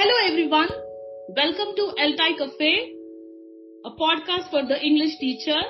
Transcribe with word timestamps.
Hello 0.00 0.14
everyone. 0.26 0.70
Welcome 1.36 1.72
to 1.76 1.84
ELTAI 2.02 2.38
Cafe, 2.38 2.92
a 3.84 3.90
podcast 3.90 4.48
for 4.48 4.62
the 4.64 4.78
English 4.82 5.18
teacher. 5.18 5.60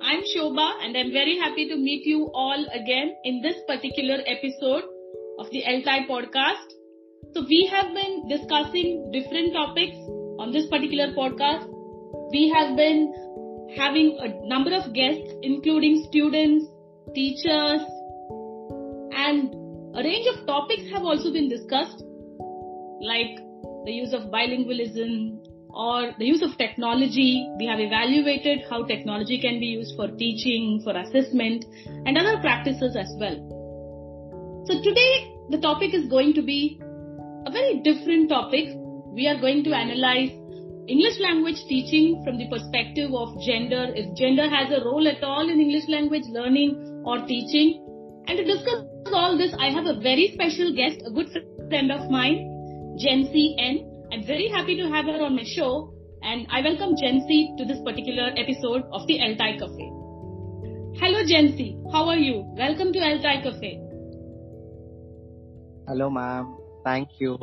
I'm 0.00 0.22
Shoba 0.22 0.82
and 0.82 0.96
I'm 0.96 1.12
very 1.12 1.36
happy 1.36 1.68
to 1.68 1.76
meet 1.76 2.06
you 2.06 2.30
all 2.32 2.64
again 2.72 3.14
in 3.24 3.42
this 3.42 3.56
particular 3.66 4.20
episode 4.26 4.84
of 5.38 5.50
the 5.50 5.62
ELTAI 5.64 6.08
podcast. 6.08 6.72
So 7.34 7.44
we 7.46 7.68
have 7.70 7.92
been 7.92 8.26
discussing 8.26 9.10
different 9.12 9.52
topics 9.52 9.98
on 10.38 10.50
this 10.50 10.66
particular 10.68 11.12
podcast. 11.12 11.68
We 12.32 12.48
have 12.56 12.74
been 12.74 13.12
having 13.76 14.16
a 14.18 14.48
number 14.48 14.74
of 14.74 14.94
guests 14.94 15.30
including 15.42 16.06
students, 16.08 16.64
teachers 17.14 17.82
and 19.12 19.54
a 19.94 20.02
range 20.02 20.26
of 20.34 20.46
topics 20.46 20.90
have 20.90 21.02
also 21.02 21.30
been 21.30 21.50
discussed 21.50 22.02
like 23.00 23.38
the 23.84 23.92
use 23.92 24.12
of 24.12 24.30
bilingualism 24.32 25.38
or 25.70 26.12
the 26.18 26.24
use 26.24 26.42
of 26.42 26.56
technology. 26.56 27.46
We 27.58 27.66
have 27.66 27.78
evaluated 27.80 28.64
how 28.70 28.84
technology 28.84 29.40
can 29.40 29.60
be 29.60 29.66
used 29.66 29.94
for 29.96 30.08
teaching, 30.08 30.80
for 30.82 30.96
assessment, 30.96 31.64
and 32.06 32.16
other 32.16 32.40
practices 32.40 32.96
as 32.96 33.12
well. 33.20 33.36
So 34.66 34.82
today 34.82 35.36
the 35.50 35.58
topic 35.58 35.94
is 35.94 36.08
going 36.08 36.34
to 36.34 36.42
be 36.42 36.80
a 37.46 37.50
very 37.50 37.80
different 37.84 38.30
topic. 38.30 38.72
We 39.12 39.28
are 39.28 39.38
going 39.38 39.64
to 39.64 39.74
analyze 39.74 40.30
English 40.88 41.20
language 41.20 41.62
teaching 41.68 42.22
from 42.24 42.38
the 42.38 42.48
perspective 42.48 43.12
of 43.12 43.40
gender, 43.42 43.92
if 43.94 44.16
gender 44.16 44.48
has 44.48 44.70
a 44.70 44.84
role 44.84 45.06
at 45.06 45.22
all 45.22 45.48
in 45.48 45.60
English 45.60 45.88
language 45.88 46.24
learning 46.30 47.02
or 47.04 47.18
teaching. 47.26 47.82
And 48.28 48.38
to 48.38 48.44
discuss 48.44 48.86
all 49.12 49.36
this, 49.36 49.54
I 49.60 49.70
have 49.70 49.86
a 49.86 50.00
very 50.00 50.32
special 50.34 50.74
guest, 50.74 51.02
a 51.06 51.10
good 51.10 51.28
friend 51.68 51.92
of 51.92 52.10
mine, 52.10 52.55
Jency 52.96 53.54
N. 53.58 54.08
I'm 54.10 54.26
very 54.26 54.48
happy 54.48 54.74
to 54.76 54.88
have 54.88 55.04
her 55.04 55.22
on 55.22 55.36
my 55.36 55.44
show 55.44 55.92
and 56.22 56.46
I 56.50 56.62
welcome 56.62 56.94
Jency 56.96 57.54
to 57.58 57.64
this 57.66 57.78
particular 57.84 58.30
episode 58.36 58.84
of 58.90 59.06
the 59.06 59.18
ELTAI 59.20 59.58
Cafe. 59.58 59.90
Hello 60.98 61.22
Jency, 61.30 61.76
how 61.92 62.08
are 62.08 62.16
you? 62.16 62.44
Welcome 62.56 62.94
to 62.94 62.98
ELTAI 62.98 63.42
Cafe. 63.42 63.80
Hello 65.86 66.08
ma'am, 66.08 66.56
thank 66.84 67.10
you. 67.20 67.38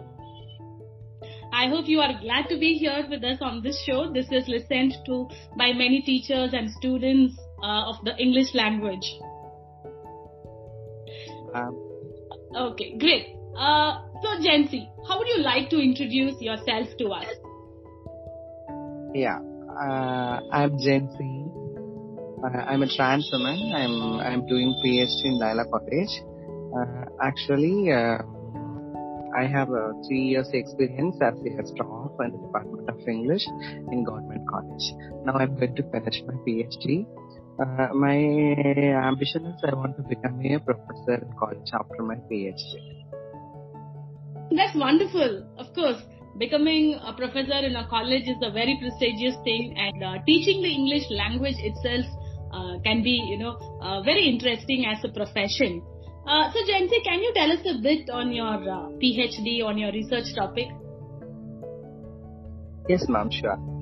I 1.54 1.68
hope 1.68 1.88
you 1.88 2.00
are 2.00 2.20
glad 2.20 2.50
to 2.50 2.58
be 2.58 2.74
here 2.74 3.06
with 3.08 3.24
us 3.24 3.38
on 3.40 3.62
this 3.62 3.80
show. 3.86 4.12
This 4.12 4.26
is 4.32 4.48
listened 4.48 4.96
to 5.06 5.28
by 5.56 5.72
many 5.72 6.02
teachers 6.02 6.54
and 6.54 6.72
students 6.72 7.38
uh, 7.62 7.90
of 7.92 8.04
the 8.06 8.18
English 8.18 8.56
language. 8.56 9.06
Um, 11.54 11.90
Okay, 12.56 12.98
great. 13.00 13.36
Uh, 13.58 14.02
so, 14.22 14.30
Jency, 14.42 14.88
how 15.08 15.18
would 15.18 15.28
you 15.28 15.40
like 15.40 15.70
to 15.70 15.80
introduce 15.80 16.42
yourself 16.42 16.88
to 16.98 17.10
us? 17.10 17.28
yeah, 19.14 19.38
uh, 19.70 20.42
I'm 20.52 20.78
Jency. 20.78 21.50
Uh, 22.44 22.58
I'm 22.68 22.82
a 22.82 22.88
trans 22.88 23.30
woman. 23.32 23.72
I'm 23.74 24.20
I'm 24.20 24.48
doing 24.48 24.74
PhD 24.84 25.26
in 25.26 25.40
Loyola 25.40 25.66
College. 25.70 26.14
Uh, 26.74 27.06
actually, 27.22 27.92
uh, 27.92 28.18
I 29.38 29.46
have 29.46 29.70
a 29.70 29.94
three 30.08 30.34
years 30.34 30.50
experience 30.54 31.18
as 31.22 31.36
a 31.38 31.66
staff 31.68 32.12
in 32.20 32.32
the 32.34 32.40
Department 32.46 32.90
of 32.90 33.08
English 33.08 33.46
in 33.92 34.04
Government 34.04 34.48
College. 34.50 34.86
Now 35.26 35.34
I'm 35.34 35.56
going 35.56 35.76
to 35.76 35.84
finish 35.92 36.22
my 36.26 36.34
PhD. 36.46 37.06
Uh, 37.62 37.94
my 37.94 38.18
ambition 39.08 39.46
is 39.46 39.62
I 39.64 39.76
want 39.76 39.96
to 39.98 40.04
become 40.04 40.42
a 40.42 40.60
professor 40.60 41.22
in 41.22 41.30
college 41.38 41.70
after 41.72 42.02
my 42.02 42.16
PhD. 42.30 43.04
That's 44.52 44.76
wonderful. 44.76 45.48
Of 45.58 45.74
course, 45.74 46.02
becoming 46.38 47.00
a 47.04 47.14
professor 47.14 47.66
in 47.66 47.76
a 47.76 47.88
college 47.88 48.24
is 48.24 48.38
a 48.42 48.52
very 48.52 48.78
prestigious 48.80 49.36
thing, 49.44 49.76
and 49.78 50.04
uh, 50.04 50.24
teaching 50.26 50.62
the 50.62 50.70
English 50.70 51.10
language 51.10 51.56
itself 51.60 52.06
uh, 52.54 52.80
can 52.84 53.04
be, 53.04 53.22
you 53.30 53.38
know, 53.38 53.58
uh, 53.82 54.02
very 54.04 54.28
interesting 54.30 54.86
as 54.86 55.04
a 55.04 55.10
profession. 55.10 55.82
Uh, 56.28 56.52
so, 56.52 56.60
Jency, 56.70 57.04
can 57.04 57.20
you 57.20 57.34
tell 57.36 57.52
us 57.52 57.60
a 57.66 57.82
bit 57.82 58.10
on 58.10 58.32
your 58.32 58.46
uh, 58.46 58.90
PhD, 59.02 59.64
on 59.66 59.78
your 59.78 59.92
research 59.92 60.34
topic? 60.36 60.68
Yes, 62.88 63.06
ma'am, 63.10 63.30
sure. 63.32 63.73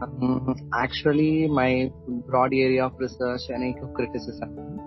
Um, 0.00 0.54
actually, 0.74 1.48
my 1.48 1.90
broad 2.26 2.52
area 2.54 2.86
of 2.86 2.92
research 2.98 3.42
and 3.48 3.64
eco-criticism. 3.64 4.78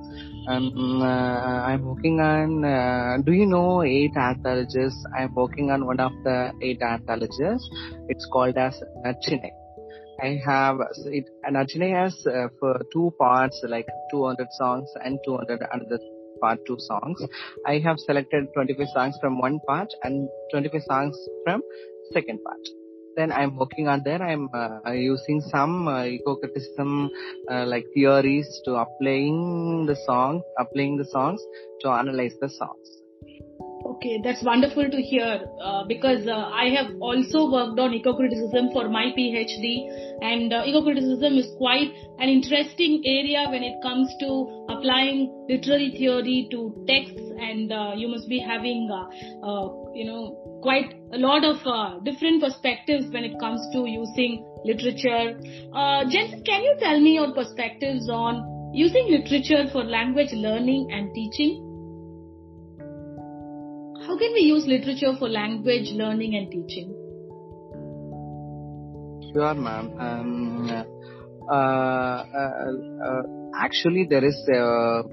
Um, 0.47 1.01
uh, 1.01 1.05
I'm 1.05 1.83
working 1.85 2.19
on, 2.19 2.63
uh, 2.63 3.17
do 3.25 3.33
you 3.33 3.45
know 3.45 3.83
eight 3.83 4.16
anthologies? 4.16 4.95
I'm 5.17 5.33
working 5.35 5.69
on 5.69 5.85
one 5.85 5.99
of 5.99 6.13
the 6.23 6.53
eight 6.61 6.81
anthologies. 6.81 7.69
It's 8.07 8.25
called 8.31 8.57
as 8.57 8.81
Nachine. 9.05 9.51
I 10.23 10.39
have, 10.45 10.77
it, 11.05 11.25
Nachine 11.49 11.93
has 11.93 12.16
uh, 12.25 12.47
for 12.59 12.81
two 12.93 13.13
parts, 13.19 13.61
like 13.67 13.88
200 14.11 14.47
songs 14.51 14.89
and 15.03 15.19
200 15.25 15.61
another 15.73 15.99
part 16.39 16.59
two 16.66 16.78
songs. 16.79 17.22
I 17.67 17.79
have 17.79 17.99
selected 17.99 18.47
25 18.53 18.88
songs 18.93 19.16
from 19.19 19.39
one 19.39 19.59
part 19.67 19.89
and 20.03 20.29
25 20.51 20.81
songs 20.83 21.17
from 21.45 21.61
second 22.13 22.39
part 22.43 22.80
then 23.16 23.31
I'm 23.31 23.55
working 23.57 23.88
on 23.88 24.01
there. 24.03 24.22
I'm 24.22 24.49
uh, 24.53 24.91
using 24.91 25.41
some 25.41 25.88
uh, 25.88 26.05
eco-criticism 26.05 27.09
uh, 27.49 27.66
like 27.66 27.85
theories 27.94 28.47
to 28.66 28.75
applying 28.75 29.85
the 29.88 29.95
song, 30.05 30.41
applying 30.57 30.97
the 30.97 31.05
songs 31.05 31.41
to 31.81 31.89
analyze 31.89 32.33
the 32.39 32.49
songs. 32.49 33.01
Okay, 33.83 34.22
that's 34.23 34.44
wonderful 34.44 34.89
to 34.89 35.01
hear 35.01 35.41
uh, 35.63 35.83
because 35.88 36.25
uh, 36.27 36.49
I 36.53 36.69
have 36.69 36.95
also 37.01 37.51
worked 37.51 37.79
on 37.79 37.94
eco-criticism 37.94 38.69
for 38.73 38.89
my 38.89 39.11
PhD 39.17 39.89
and 40.22 40.53
uh, 40.53 40.63
eco-criticism 40.66 41.38
is 41.38 41.47
quite 41.57 41.91
an 42.19 42.29
interesting 42.29 43.03
area 43.05 43.47
when 43.49 43.63
it 43.63 43.81
comes 43.81 44.09
to 44.19 44.66
applying 44.69 45.45
literary 45.49 45.91
theory 45.91 46.47
to 46.51 46.85
texts 46.88 47.22
and 47.39 47.99
you 47.99 48.07
must 48.07 48.29
be 48.29 48.39
having, 48.39 48.89
you 49.94 50.06
know, 50.06 50.59
quite 50.62 50.94
a 51.13 51.18
lot 51.18 51.44
of 51.44 51.57
uh, 51.66 52.00
different 52.03 52.41
perspectives 52.41 53.06
when 53.12 53.24
it 53.24 53.40
comes 53.40 53.62
to 53.74 53.85
using 53.88 54.46
literature. 54.63 55.40
Uh, 55.74 56.06
Jency, 56.06 56.46
can 56.46 56.63
you 56.63 56.75
tell 56.79 57.00
me 57.00 57.16
your 57.16 57.34
perspectives 57.34 58.09
on 58.09 58.72
using 58.74 59.07
literature 59.09 59.69
for 59.72 59.84
language 59.84 60.31
learning 60.31 60.90
and 60.91 61.13
teaching? 61.13 61.68
How 64.07 64.18
can 64.18 64.34
we 64.34 64.41
use 64.41 64.66
literature 64.66 65.13
for 65.19 65.29
language 65.29 65.91
learning 65.91 66.35
and 66.35 66.52
teaching? 66.52 66.96
Sure, 69.34 69.53
ma'am. 69.53 69.91
Um, 70.00 70.85
uh, 71.50 72.23
actually, 73.56 74.08
there 74.09 74.25
is 74.25 74.35
a, 74.53 75.03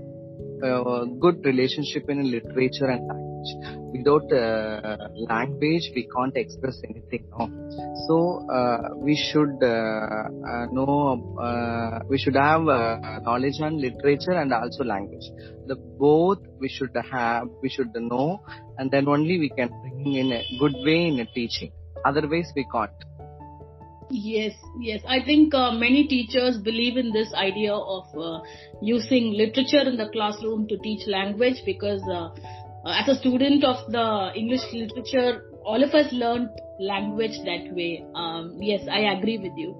a 0.62 1.06
good 1.20 1.44
relationship 1.44 2.08
in 2.08 2.30
literature 2.30 2.86
and 2.86 3.27
language. 3.38 3.78
Without 3.92 4.32
uh, 4.32 5.08
language, 5.28 5.90
we 5.94 6.08
can't 6.14 6.36
express 6.36 6.80
anything. 6.88 7.26
No? 7.30 7.48
So 8.06 8.46
uh, 8.50 8.94
we 8.96 9.16
should 9.16 9.62
uh, 9.62 9.66
uh, 9.66 10.66
know. 10.72 12.02
We 12.08 12.18
should 12.18 12.36
have 12.36 12.62
knowledge 12.62 13.60
on 13.60 13.80
literature 13.80 14.32
and 14.32 14.52
also 14.52 14.84
language. 14.84 15.24
The 15.66 15.76
both 15.76 16.38
we 16.58 16.68
should 16.68 16.96
have. 17.10 17.48
We 17.62 17.68
should 17.68 17.94
know, 17.94 18.42
and 18.78 18.90
then 18.90 19.08
only 19.08 19.38
we 19.38 19.50
can 19.50 19.68
bring 19.68 20.14
in 20.14 20.32
a 20.32 20.42
good 20.58 20.74
way 20.84 21.08
in 21.08 21.20
a 21.20 21.26
teaching. 21.26 21.72
Otherwise, 22.04 22.52
we 22.54 22.66
can't. 22.72 22.92
Yes, 24.10 24.54
yes. 24.80 25.02
I 25.06 25.22
think 25.22 25.52
uh, 25.52 25.72
many 25.72 26.06
teachers 26.06 26.56
believe 26.56 26.96
in 26.96 27.12
this 27.12 27.32
idea 27.34 27.74
of 27.74 28.06
uh, 28.16 28.40
using 28.80 29.34
literature 29.34 29.86
in 29.86 29.98
the 29.98 30.08
classroom 30.08 30.66
to 30.68 30.78
teach 30.78 31.06
language 31.06 31.62
because 31.66 32.02
uh, 32.10 32.30
as 32.86 33.08
a 33.08 33.14
student 33.16 33.64
of 33.64 33.90
the 33.90 34.32
English 34.36 34.62
literature, 34.72 35.42
all 35.64 35.82
of 35.82 35.90
us 35.94 36.12
learned 36.12 36.48
language 36.80 37.36
that 37.44 37.74
way. 37.74 38.04
Um, 38.14 38.56
yes, 38.60 38.86
I 38.90 39.00
agree 39.18 39.38
with 39.38 39.52
you. 39.56 39.74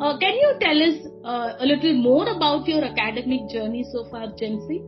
Uh, 0.00 0.18
can 0.18 0.34
you 0.34 0.54
tell 0.60 0.82
us 0.82 0.96
uh, 1.24 1.62
a 1.62 1.66
little 1.66 1.94
more 1.94 2.28
about 2.28 2.66
your 2.68 2.84
academic 2.84 3.48
journey 3.50 3.84
so 3.92 4.08
far, 4.10 4.28
Jency? 4.40 4.82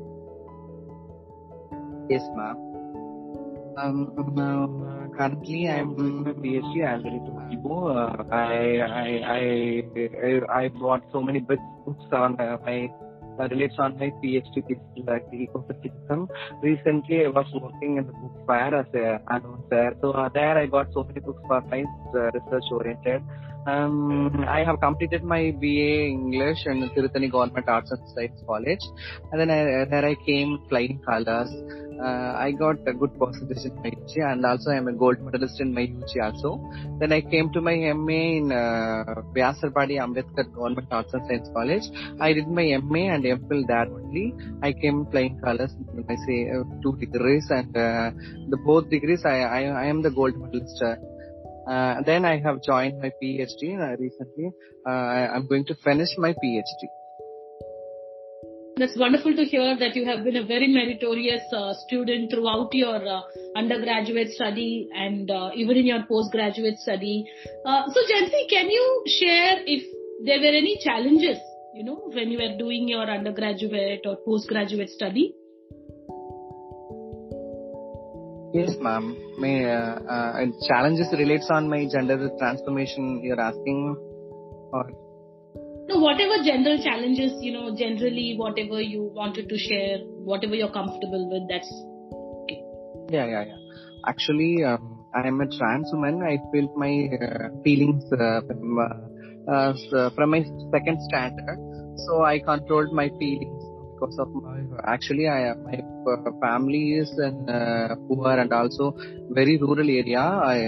Yes, 2.09 2.23
ma'am. 2.35 2.67
Um, 3.79 4.13
uh, 4.17 5.17
currently, 5.19 5.69
I'm 5.69 5.97
doing 5.97 6.23
my 6.23 6.33
PhD. 6.33 6.87
I 6.87 7.57
told 7.63 7.97
uh, 7.97 8.25
I, 8.33 8.79
I, 8.81 9.83
I, 10.07 10.63
I 10.65 10.69
bought 10.69 11.03
so 11.13 11.21
many 11.21 11.41
books 11.41 11.61
on 12.13 12.41
uh, 12.41 12.57
my 12.65 12.89
uh, 12.89 13.06
relates 13.45 13.75
on 13.79 13.99
my 13.99 14.11
PhD 14.23 14.67
thesis, 14.67 14.83
like 15.07 15.31
ecosystem. 15.31 16.29
Recently, 16.63 17.25
I 17.25 17.29
was 17.29 17.47
working 17.55 17.99
in 17.99 18.07
the 18.07 18.13
book 18.13 18.47
fair 18.47 18.75
as 18.75 18.87
a 18.95 19.21
announcer. 19.29 19.97
So 20.01 20.13
uh, 20.13 20.29
there, 20.33 20.59
I 20.59 20.67
got 20.67 20.93
so 20.93 21.05
many 21.05 21.21
books 21.21 21.43
for 21.47 21.61
my 21.63 21.85
uh, 22.15 22.31
research 22.33 22.65
oriented. 22.71 23.23
Um, 23.67 24.45
I 24.49 24.63
have 24.65 24.81
completed 24.81 25.25
my 25.25 25.51
BA 25.51 26.07
English 26.07 26.67
in 26.67 26.89
Tirutani 26.91 27.31
Government 27.31 27.69
Arts 27.69 27.91
and 27.91 28.01
Science 28.15 28.41
College, 28.47 28.85
and 29.33 29.41
then 29.41 29.51
I, 29.51 29.85
there 29.85 30.05
I 30.05 30.15
came 30.15 30.61
flying 30.69 31.01
colors. 31.09 31.51
uh, 32.01 32.33
I 32.47 32.53
got 32.53 32.77
a 32.87 32.93
good 32.93 33.19
percentage 33.19 33.65
in 33.65 33.75
my 33.83 33.89
UG 33.89 34.13
and 34.31 34.45
also 34.45 34.71
I'm 34.71 34.89
a 34.89 34.93
gold 34.93 35.21
medalist 35.21 35.61
in 35.61 35.73
my 35.73 35.85
UG 35.85 36.13
also. 36.23 36.51
Then 37.01 37.13
I 37.13 37.21
came 37.21 37.53
to 37.53 37.61
my 37.61 37.77
MA 37.95 38.23
in 38.41 38.53
uh, 38.53 39.23
Vyasarpadi 39.35 39.97
Ambedkar 40.05 40.53
Government 40.55 40.89
Arts 40.91 41.15
and 41.15 41.27
Science 41.27 41.49
College. 41.53 41.85
I 42.21 42.33
did 42.33 42.49
my 42.49 42.67
MA 42.83 43.05
and 43.15 43.25
MPhil 43.25 43.67
there 43.67 43.89
only. 43.99 44.35
I 44.63 44.73
came 44.73 45.07
flying 45.07 45.41
colors 45.41 45.73
my 46.09 46.17
say 46.27 46.51
uh, 46.51 46.65
two 46.83 46.97
degrees 46.97 47.47
and 47.51 47.77
uh, 47.77 48.11
the 48.51 48.59
both 48.65 48.91
degrees 48.91 49.23
I, 49.25 49.39
I, 49.41 49.63
I 49.65 49.85
am 49.87 50.03
the 50.03 50.11
gold 50.11 50.37
medalist. 50.37 50.83
Uh, 50.83 50.97
then 51.67 52.25
I 52.25 52.39
have 52.39 52.63
joined 52.63 53.01
my 53.01 53.11
PhD 53.23 53.79
uh, 53.79 53.97
recently. 53.99 54.51
Uh, 54.87 54.91
I'm 54.91 55.47
going 55.47 55.65
to 55.67 55.75
finish 55.75 56.09
my 56.19 56.33
PhD. 56.33 56.89
That's 58.79 58.95
wonderful 58.99 59.35
to 59.35 59.45
hear 59.45 59.75
that 59.79 59.97
you 59.97 60.05
have 60.05 60.23
been 60.23 60.37
a 60.37 60.45
very 60.45 60.69
meritorious 60.69 61.41
uh, 61.51 61.73
student 61.87 62.31
throughout 62.31 62.75
your 62.75 62.97
uh, 63.09 63.23
undergraduate 63.57 64.33
study 64.33 64.91
and 64.95 65.31
uh, 65.31 65.49
even 65.55 65.79
in 65.79 65.87
your 65.87 66.03
postgraduate 66.07 66.79
study. 66.79 67.25
Uh, 67.65 67.85
so, 67.89 68.01
Jency, 68.03 68.51
can 68.51 68.69
you 68.69 69.05
share 69.07 69.63
if 69.65 69.83
there 70.27 70.41
were 70.41 70.55
any 70.55 70.79
challenges, 70.85 71.39
you 71.75 71.85
know, 71.85 72.11
when 72.13 72.31
you 72.31 72.37
were 72.37 72.59
doing 72.59 72.87
your 72.87 73.11
undergraduate 73.11 74.03
or 74.05 74.19
postgraduate 74.27 74.91
study? 74.91 75.35
Yes, 78.57 78.77
ma'am. 78.81 79.17
My 79.39 79.65
uh, 79.65 79.99
uh, 80.15 80.47
challenges 80.67 81.09
relates 81.13 81.49
on 81.51 81.69
my 81.69 81.87
gender 81.87 82.31
transformation. 82.39 83.21
You're 83.23 83.41
asking, 83.41 83.97
or 84.73 84.85
no, 85.89 85.99
whatever 85.99 86.43
general 86.43 86.83
challenges, 86.83 87.33
you 87.41 87.53
know, 87.53 87.77
generally 87.77 88.35
whatever 88.37 88.81
you 88.81 89.11
wanted 89.15 89.49
to 89.49 89.59
share, 89.59 89.99
whatever 90.31 90.55
you're 90.55 90.73
comfortable 90.73 91.29
with, 91.31 91.45
that's 91.49 91.71
okay. 92.43 92.61
Yeah, 93.11 93.27
yeah, 93.27 93.45
yeah. 93.51 93.61
Actually, 94.09 94.65
um, 94.65 95.05
I 95.15 95.27
am 95.29 95.41
a 95.41 95.47
trans 95.47 95.91
woman. 95.93 96.23
I 96.23 96.39
feel 96.51 96.73
my 96.77 97.09
uh, 97.15 97.49
feelings 97.63 98.05
uh, 98.13 98.41
from, 98.47 98.79
uh, 98.79 99.53
uh 99.53 100.11
from 100.17 100.31
my 100.31 100.43
second 100.73 100.99
standard. 101.03 101.59
So 102.07 102.25
I 102.25 102.41
controlled 102.41 102.93
my 102.93 103.09
feelings 103.21 103.56
because 103.97 104.19
of 104.19 104.29
my, 104.35 104.61
actually 104.85 105.29
I, 105.29 105.55
my 105.55 105.81
uh, 106.13 106.31
family 106.41 106.95
is 106.95 107.11
in 107.19 107.49
uh, 107.49 107.97
poor 108.09 108.39
and 108.39 108.53
also 108.53 108.95
very 109.31 109.57
rural 109.57 109.89
area. 109.89 110.21
I, 110.21 110.59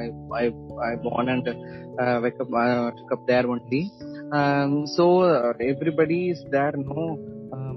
I, 0.00 0.10
I, 0.34 0.46
I 0.88 0.96
born 0.96 1.28
and 1.28 1.48
uh, 1.48 2.20
wake 2.22 2.40
up, 2.40 2.48
uh, 2.52 2.90
took 2.90 3.12
up 3.12 3.26
there 3.26 3.46
only. 3.46 3.90
Um, 4.32 4.86
so 4.86 5.20
uh, 5.20 5.52
everybody 5.60 6.30
is 6.30 6.44
there, 6.50 6.72
no. 6.76 7.18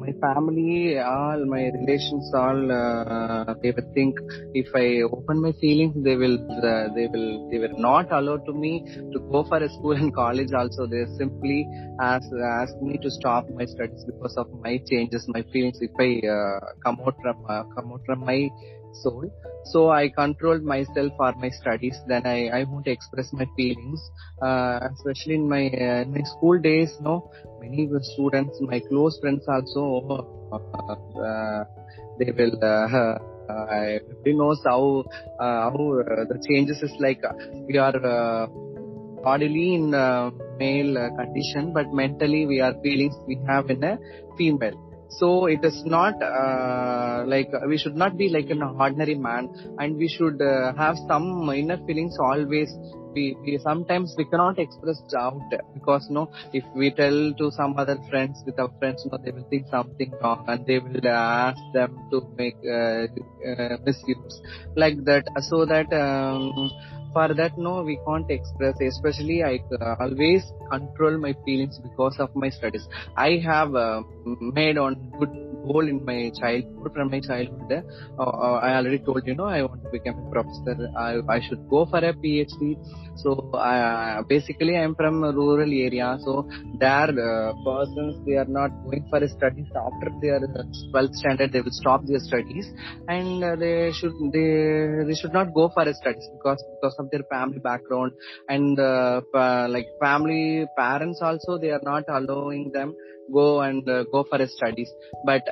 My 0.05 0.13
family, 0.21 0.99
all 0.99 1.43
my 1.45 1.63
relations, 1.77 2.31
all 2.33 2.71
uh, 2.71 3.53
they 3.61 3.71
will 3.71 3.89
think 3.95 4.15
if 4.53 4.67
I 4.75 5.01
open 5.17 5.41
my 5.41 5.51
feelings, 5.53 5.95
they 6.03 6.15
will, 6.15 6.37
uh, 6.51 6.93
they 6.93 7.07
will, 7.07 7.49
they 7.49 7.57
will 7.57 7.77
not 7.79 8.11
allow 8.11 8.37
to 8.37 8.53
me 8.53 8.83
to 9.13 9.19
go 9.31 9.43
for 9.43 9.57
a 9.57 9.69
school 9.69 9.93
and 9.93 10.13
college. 10.13 10.51
Also, 10.53 10.85
they 10.85 11.05
simply 11.17 11.67
ask 11.99 12.27
ask 12.61 12.75
me 12.81 12.99
to 12.99 13.09
stop 13.09 13.49
my 13.49 13.65
studies 13.65 14.03
because 14.05 14.35
of 14.37 14.47
my 14.61 14.77
changes, 14.89 15.25
my 15.27 15.43
feelings. 15.51 15.79
If 15.81 15.91
I 15.99 16.09
uh, 16.27 16.59
come 16.85 16.99
out 17.05 17.15
from 17.23 17.43
uh, 17.49 17.63
come 17.75 17.91
out 17.93 18.01
from 18.05 18.19
my 18.19 18.49
soul. 19.01 19.31
So 19.65 19.89
I 19.89 20.09
controlled 20.09 20.63
myself 20.63 21.11
for 21.17 21.33
my 21.37 21.49
studies. 21.49 21.97
Then 22.07 22.25
I, 22.25 22.49
I 22.49 22.63
won't 22.63 22.87
express 22.87 23.31
my 23.33 23.47
feelings, 23.55 24.01
uh, 24.41 24.79
especially 24.93 25.35
in 25.35 25.49
my, 25.49 25.67
uh, 25.67 26.01
in 26.03 26.13
my 26.13 26.23
school 26.23 26.59
days. 26.59 26.95
No, 27.01 27.29
many 27.59 27.89
students, 28.01 28.57
my 28.61 28.79
close 28.79 29.17
friends 29.19 29.43
also, 29.47 30.27
uh, 30.51 31.63
they 32.19 32.31
will. 32.31 32.57
Uh, 32.61 33.17
uh, 33.49 33.65
everybody 33.71 34.33
knows 34.33 34.61
how 34.65 35.03
uh, 35.39 35.69
how 35.69 36.01
uh, 36.01 36.25
the 36.29 36.37
changes 36.47 36.81
is 36.81 36.93
like 36.99 37.21
we 37.67 37.77
are 37.77 37.95
uh, 37.95 38.47
bodily 39.23 39.75
in 39.75 39.93
uh, 39.93 40.29
male 40.59 40.97
uh, 40.97 41.09
condition, 41.17 41.73
but 41.73 41.91
mentally 41.91 42.45
we 42.45 42.59
are 42.61 42.73
feelings 42.83 43.15
we 43.27 43.39
have 43.47 43.69
in 43.69 43.83
a 43.83 43.97
female. 44.37 44.77
So 45.09 45.45
it 45.45 45.63
is 45.63 45.83
not 45.85 46.21
uh, 46.21 47.23
like 47.25 47.49
we 47.67 47.77
should 47.77 47.95
not 47.95 48.17
be 48.17 48.29
like 48.29 48.49
an 48.49 48.61
ordinary 48.63 49.15
man, 49.15 49.49
and 49.79 49.97
we 49.97 50.07
should 50.07 50.41
uh, 50.41 50.73
have 50.73 50.97
some 51.07 51.49
inner 51.49 51.77
feelings 51.85 52.17
always. 52.19 52.69
We, 53.13 53.37
we 53.43 53.57
sometimes 53.63 54.13
we 54.17 54.25
cannot 54.25 54.59
express 54.59 54.99
doubt 55.09 55.39
because 55.73 56.07
no, 56.09 56.29
if 56.51 56.65
we 56.75 56.91
tell 56.91 57.33
to 57.37 57.49
some 57.51 57.77
other 57.77 57.97
friends 58.09 58.43
with 58.45 58.59
our 58.59 58.69
friends, 58.77 59.07
no, 59.09 59.17
they 59.23 59.31
will 59.31 59.47
think 59.49 59.67
something 59.69 60.11
wrong 60.21 60.43
and 60.49 60.65
they 60.65 60.79
will 60.79 61.07
ask 61.07 61.61
them 61.73 61.97
to 62.11 62.21
make 62.37 62.57
uh, 62.65 63.07
uh 63.49 63.77
misuse 63.85 64.41
like 64.75 65.03
that, 65.05 65.25
so 65.49 65.65
that. 65.65 65.93
Um, 65.93 66.71
for 67.15 67.27
that 67.39 67.57
no 67.65 67.73
we 67.89 67.95
can't 68.07 68.29
express 68.37 68.75
especially 68.91 69.37
i 69.51 69.55
uh, 69.79 69.95
always 70.05 70.43
control 70.73 71.17
my 71.25 71.33
feelings 71.45 71.79
because 71.87 72.15
of 72.19 72.29
my 72.35 72.49
studies. 72.49 72.85
I 73.15 73.31
have 73.49 73.75
uh, 73.75 74.01
made 74.57 74.77
on 74.77 74.95
good 75.19 75.33
goal 75.67 75.87
in 75.93 76.03
my 76.09 76.31
childhood 76.39 76.91
from 76.95 77.09
my 77.15 77.19
childhood 77.27 77.71
uh, 77.77 78.21
uh, 78.23 78.57
i 78.67 78.75
already 78.77 78.99
told 79.07 79.23
you 79.29 79.35
know 79.39 79.49
i 79.57 79.61
want 79.67 79.81
to 79.85 79.89
become 79.97 80.17
a 80.23 80.29
professor. 80.31 80.75
I, 80.97 81.11
I 81.35 81.39
should 81.45 81.61
go 81.69 81.85
for 81.85 81.99
a 81.99 82.13
phd 82.13 82.75
so 83.21 83.51
uh, 83.53 84.21
basically 84.23 84.75
i'm 84.77 84.95
from 84.95 85.23
a 85.23 85.31
rural 85.31 85.71
area. 85.85 86.17
So 86.23 86.47
there 86.79 87.09
uh, 87.27 87.53
persons 87.65 88.15
they 88.25 88.35
are 88.41 88.51
not 88.59 88.71
going 88.83 89.05
for 89.09 89.25
studies. 89.27 89.67
After 89.75 90.09
their 90.21 90.39
12th 90.93 91.15
standard 91.15 91.51
they 91.53 91.61
will 91.61 91.77
stop 91.81 92.05
their 92.05 92.19
studies. 92.19 92.67
And 93.07 93.61
they 93.61 93.91
should 93.91 94.13
they 94.33 95.05
they 95.07 95.15
should 95.19 95.33
not 95.33 95.53
go 95.53 95.69
for 95.73 95.85
studies 95.93 96.27
because 96.33 96.63
because 96.75 96.95
of 96.99 97.09
their 97.11 97.23
family 97.31 97.59
background. 97.59 98.13
And 98.49 98.77
like 99.75 99.87
family 100.01 100.65
parents 100.77 101.19
also 101.21 101.57
they 101.57 101.71
are 101.71 101.83
not 101.83 102.03
allowing 102.09 102.71
them 102.71 102.95
go 103.33 103.61
and 103.61 103.87
uh, 103.89 104.03
go 104.11 104.23
for 104.29 104.45
studies. 104.47 104.91
But 105.25 105.43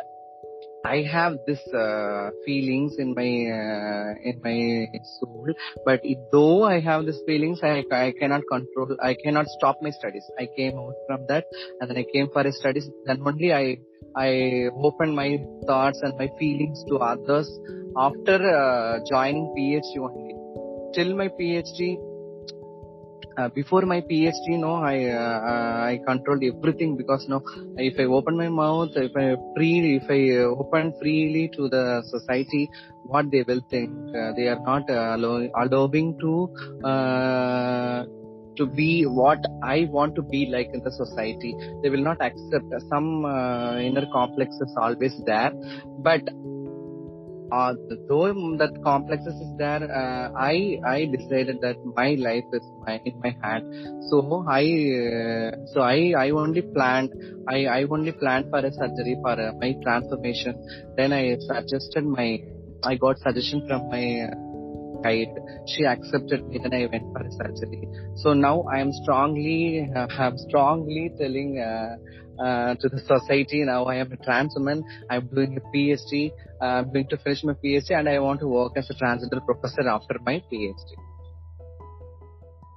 I 0.85 1.01
have 1.09 1.38
this 1.47 1.62
uh, 1.74 2.31
feelings 2.45 2.95
in 2.97 3.13
my 3.15 3.30
uh, 3.57 4.13
in 4.21 4.41
my 4.44 4.85
soul, 5.18 5.47
but 5.85 6.01
if, 6.03 6.18
though 6.30 6.65
I 6.65 6.81
have 6.81 7.06
these 7.06 7.21
feelings, 7.25 7.62
I, 7.63 7.85
I 7.89 8.13
cannot 8.19 8.41
control. 8.51 8.97
I 9.01 9.15
cannot 9.24 9.47
stop 9.47 9.77
my 9.81 9.91
studies. 9.91 10.25
I 10.38 10.47
came 10.57 10.77
out 10.77 10.94
from 11.07 11.25
that, 11.30 11.45
and 11.80 11.89
then 11.89 11.97
I 11.97 12.06
came 12.13 12.27
for 12.33 12.44
studies. 12.51 12.89
Then 13.06 13.21
only 13.25 13.53
I 13.53 13.77
I 14.15 14.69
opened 14.75 15.15
my 15.15 15.39
thoughts 15.65 16.01
and 16.01 16.18
my 16.18 16.30
feelings 16.38 16.83
to 16.89 16.97
others 16.97 17.50
after 17.95 18.35
uh, 18.35 18.99
joining 19.09 19.47
PhD 19.57 19.99
only. 19.99 20.35
Till 20.94 21.16
my 21.16 21.30
PhD, 21.30 21.97
uh, 23.37 23.49
before 23.49 23.81
my 23.81 24.02
PhD, 24.02 24.59
no, 24.59 24.75
I 24.75 25.06
uh, 25.06 25.40
uh, 25.52 25.78
I 25.92 25.99
controlled 26.06 26.44
everything 26.44 26.95
because 26.97 27.28
no, 27.28 27.42
if 27.78 27.99
I 27.99 28.04
open 28.04 28.37
my 28.37 28.49
mouth, 28.49 28.90
if 28.95 29.16
I 29.16 29.35
free, 29.56 29.97
if 29.97 30.09
I 30.09 30.44
open 30.45 30.94
freely 31.02 31.49
to 31.56 31.69
the 31.69 32.04
society, 32.09 32.69
what 33.04 33.31
they 33.31 33.44
will 33.44 33.61
think? 33.69 33.90
Uh, 34.16 34.31
they 34.37 34.47
are 34.47 34.61
not 34.66 34.90
uh, 34.90 35.16
allowing, 35.16 35.52
allowing 35.56 36.18
to 36.19 36.49
uh, 36.87 38.06
to 38.57 38.66
be 38.68 39.04
what 39.04 39.44
I 39.63 39.87
want 39.90 40.16
to 40.16 40.21
be 40.21 40.45
like 40.45 40.69
in 40.73 40.83
the 40.83 40.92
society. 40.92 41.56
They 41.81 41.90
will 41.90 42.04
not 42.04 42.21
accept 42.21 42.71
some 42.90 43.25
inner 43.25 44.06
complexes 44.11 44.73
always 44.78 45.19
there, 45.25 45.52
but 45.99 46.21
uh, 47.54 47.74
though 48.10 48.33
that 48.62 48.74
complexes 48.83 49.36
is 49.45 49.52
there, 49.57 49.83
uh, 50.02 50.31
I 50.36 50.80
I 50.86 51.06
decided 51.16 51.60
that 51.62 51.78
my 52.00 52.10
life 52.28 52.50
is 52.60 52.66
my 52.86 52.95
in 53.06 53.19
my 53.26 53.33
hand. 53.44 53.66
So 54.10 54.44
I 54.48 54.64
uh, 55.02 55.52
so 55.74 55.81
I 55.81 56.14
I 56.26 56.30
only 56.44 56.64
planned 56.78 57.12
I 57.48 57.66
I 57.78 57.83
only 57.98 58.14
planned 58.24 58.50
for 58.50 58.60
a 58.69 58.72
surgery 58.80 59.18
for 59.22 59.36
uh, 59.48 59.52
my 59.64 59.72
transformation. 59.83 60.56
Then 60.98 61.14
I 61.14 61.38
suggested 61.50 62.06
my 62.06 62.30
I 62.83 62.95
got 62.95 63.19
suggestion 63.19 63.66
from 63.68 63.88
my 63.90 64.06
uh, 64.28 64.33
guide. 65.04 65.36
She 65.68 65.86
accepted 65.86 66.48
me. 66.48 66.60
Then 66.64 66.74
I 66.74 66.88
went 66.92 67.07
for 67.14 67.22
a 67.22 67.31
surgery. 67.40 67.88
So 68.24 68.33
now 68.33 68.64
I 68.74 68.80
am 68.80 68.92
strongly 69.04 69.88
uh, 69.95 70.07
I'm 70.18 70.38
strongly 70.50 71.12
telling. 71.19 71.60
Uh, 71.60 71.95
uh, 72.40 72.75
to 72.75 72.90
the 72.90 72.99
society. 72.99 73.63
Now 73.63 73.85
I 73.85 73.95
am 73.95 74.11
a 74.11 74.18
trans 74.18 74.54
woman. 74.56 74.83
I'm 75.09 75.28
doing 75.28 75.57
a 75.57 75.75
PhD. 75.75 76.31
Uh, 76.61 76.66
I'm 76.66 76.94
going 76.94 77.07
to 77.09 77.18
finish 77.18 77.44
my 77.44 77.54
PhD 77.54 77.92
and 77.92 78.09
I 78.09 78.19
want 78.19 78.40
to 78.42 78.47
work 78.47 78.73
as 78.78 78.90
a 78.90 78.94
transgender 78.94 79.44
professor 79.45 79.87
after 79.87 80.16
my 80.25 80.44
PhD. 80.52 80.95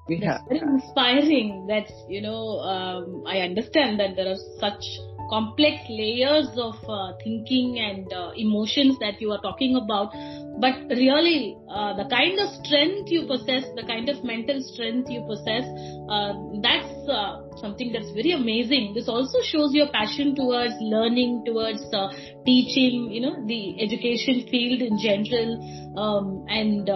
Yeah. 0.08 0.38
That's 0.48 0.48
very 0.48 0.60
inspiring. 0.60 1.66
That's, 1.68 1.92
you 2.08 2.20
know, 2.20 2.60
um, 2.60 3.24
I 3.26 3.40
understand 3.40 3.98
that 3.98 4.14
there 4.14 4.28
are 4.28 4.38
such 4.60 4.82
complex 5.28 5.82
layers 5.90 6.48
of 6.56 6.76
uh, 6.88 7.12
thinking 7.24 7.78
and 7.80 8.12
uh, 8.12 8.30
emotions 8.36 8.96
that 9.00 9.20
you 9.20 9.32
are 9.32 9.40
talking 9.40 9.74
about. 9.74 10.12
But 10.58 10.88
really, 10.88 11.56
uh, 11.68 11.94
the 11.96 12.08
kind 12.08 12.40
of 12.40 12.48
strength 12.64 13.10
you 13.10 13.26
possess, 13.26 13.64
the 13.76 13.84
kind 13.86 14.08
of 14.08 14.24
mental 14.24 14.62
strength 14.62 15.10
you 15.10 15.22
possess, 15.28 15.64
uh, 16.08 16.32
that's 16.62 16.96
uh, 17.08 17.44
something 17.60 17.92
that's 17.92 18.10
very 18.12 18.32
amazing. 18.32 18.94
This 18.94 19.08
also 19.08 19.38
shows 19.44 19.74
your 19.74 19.88
passion 19.92 20.34
towards 20.34 20.72
learning, 20.80 21.44
towards 21.44 21.84
uh, 21.92 22.08
teaching, 22.46 23.12
you 23.12 23.20
know, 23.20 23.44
the 23.46 23.82
education 23.82 24.48
field 24.50 24.80
in 24.80 24.96
general, 24.98 25.60
um, 25.98 26.46
and 26.48 26.88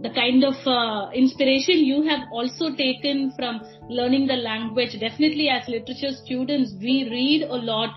the 0.00 0.10
kind 0.10 0.44
of 0.44 0.54
uh, 0.64 1.10
inspiration 1.10 1.78
you 1.84 2.02
have 2.08 2.20
also 2.32 2.74
taken 2.76 3.32
from 3.36 3.60
learning 3.88 4.26
the 4.26 4.36
language. 4.36 4.92
Definitely, 4.98 5.48
as 5.48 5.68
literature 5.68 6.14
students, 6.24 6.72
we 6.80 7.08
read 7.10 7.42
a 7.42 7.56
lot. 7.56 7.90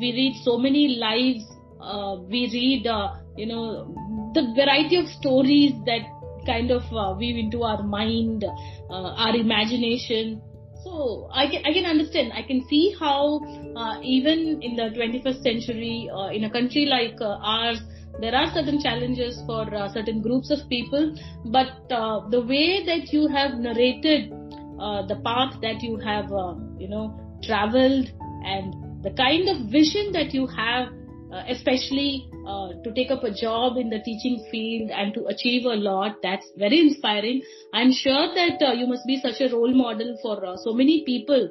We 0.00 0.12
read 0.12 0.34
so 0.44 0.58
many 0.58 0.96
lives. 0.96 1.44
Uh, 1.80 2.16
we 2.28 2.48
read, 2.52 2.86
uh, 2.86 3.16
you 3.36 3.46
know, 3.46 3.92
the 4.34 4.52
variety 4.56 4.96
of 4.96 5.06
stories 5.06 5.72
that 5.86 6.02
kind 6.46 6.70
of 6.70 6.82
uh, 6.92 7.14
weave 7.16 7.36
into 7.36 7.62
our 7.62 7.82
mind, 7.82 8.44
uh, 8.44 8.92
our 8.92 9.36
imagination. 9.36 10.40
So 10.82 11.28
I 11.32 11.46
can, 11.46 11.64
I 11.66 11.72
can 11.72 11.84
understand. 11.84 12.32
I 12.32 12.42
can 12.42 12.66
see 12.68 12.94
how 12.98 13.40
uh, 13.76 14.00
even 14.02 14.62
in 14.62 14.76
the 14.76 14.90
21st 14.96 15.42
century, 15.42 16.10
in 16.32 16.44
a 16.44 16.50
country 16.50 16.86
like 16.86 17.20
ours, 17.20 17.80
there 18.20 18.34
are 18.34 18.52
certain 18.52 18.80
challenges 18.80 19.42
for 19.46 19.62
uh, 19.74 19.92
certain 19.92 20.20
groups 20.20 20.50
of 20.50 20.68
people, 20.68 21.16
but 21.46 21.90
uh, 21.90 22.28
the 22.28 22.40
way 22.40 22.84
that 22.84 23.12
you 23.12 23.28
have 23.28 23.54
narrated 23.54 24.32
uh, 24.78 25.06
the 25.06 25.16
path 25.24 25.60
that 25.62 25.82
you 25.82 25.96
have, 25.96 26.32
uh, 26.32 26.54
you 26.78 26.88
know, 26.88 27.18
traveled 27.42 28.10
and 28.44 29.02
the 29.02 29.10
kind 29.10 29.48
of 29.48 29.70
vision 29.70 30.12
that 30.12 30.34
you 30.34 30.46
have, 30.46 30.88
uh, 31.32 31.44
especially 31.48 32.29
uh, 32.46 32.68
to 32.82 32.92
take 32.94 33.10
up 33.10 33.24
a 33.24 33.32
job 33.32 33.76
in 33.76 33.90
the 33.90 34.00
teaching 34.00 34.44
field 34.50 34.90
and 34.90 35.14
to 35.14 35.26
achieve 35.26 35.64
a 35.64 35.74
lot, 35.74 36.16
that's 36.22 36.46
very 36.56 36.80
inspiring. 36.80 37.42
I'm 37.72 37.92
sure 37.92 38.34
that 38.34 38.76
you 38.76 38.86
must 38.86 39.06
be 39.06 39.20
such 39.20 39.40
a 39.40 39.54
role 39.54 39.74
model 39.74 40.16
for 40.22 40.56
so 40.62 40.72
many 40.72 41.04
people 41.04 41.50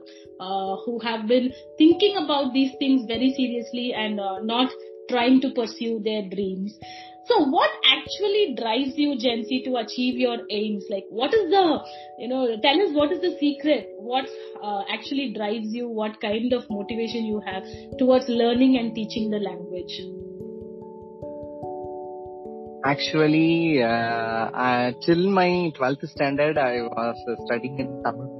who 0.86 1.00
have 1.00 1.28
been 1.28 1.54
thinking 1.78 2.18
about 2.18 2.54
these 2.54 2.72
things 2.80 3.06
very 3.08 3.34
seriously 3.34 3.94
and 3.94 4.16
not 4.46 4.72
trying 5.10 5.42
to 5.42 5.52
pursue 5.52 6.00
their 6.04 6.24
dreams. 6.30 6.78
So 7.26 7.44
what 7.46 7.70
actually 7.86 8.56
drives 8.58 8.94
you, 8.98 9.10
Jency, 9.16 9.64
to 9.66 9.76
achieve 9.76 10.16
your 10.16 10.38
aims? 10.50 10.86
Like 10.90 11.06
what 11.10 11.32
is 11.32 11.52
the, 11.52 11.80
you 12.18 12.28
know, 12.28 12.58
tell 12.64 12.82
us 12.82 12.90
what 12.94 13.12
is 13.12 13.22
the 13.22 13.38
secret? 13.40 13.90
What 13.98 14.26
uh, 14.64 14.82
actually 14.90 15.34
drives 15.34 15.68
you? 15.72 15.88
What 15.90 16.20
kind 16.22 16.52
of 16.54 16.64
motivation 16.72 17.26
you 17.26 17.40
have 17.46 17.64
towards 18.00 18.26
learning 18.28 18.78
and 18.78 18.96
teaching 18.96 19.30
the 19.30 19.38
language? 19.38 20.02
Actually, 22.86 23.84
uh, 23.84 23.88
uh, 23.88 24.92
till 25.06 25.30
my 25.30 25.72
12th 25.78 26.10
standard, 26.10 26.58
I 26.58 26.82
was 26.82 27.18
studying 27.46 27.80
in 27.80 28.04
Tamil 28.04 28.40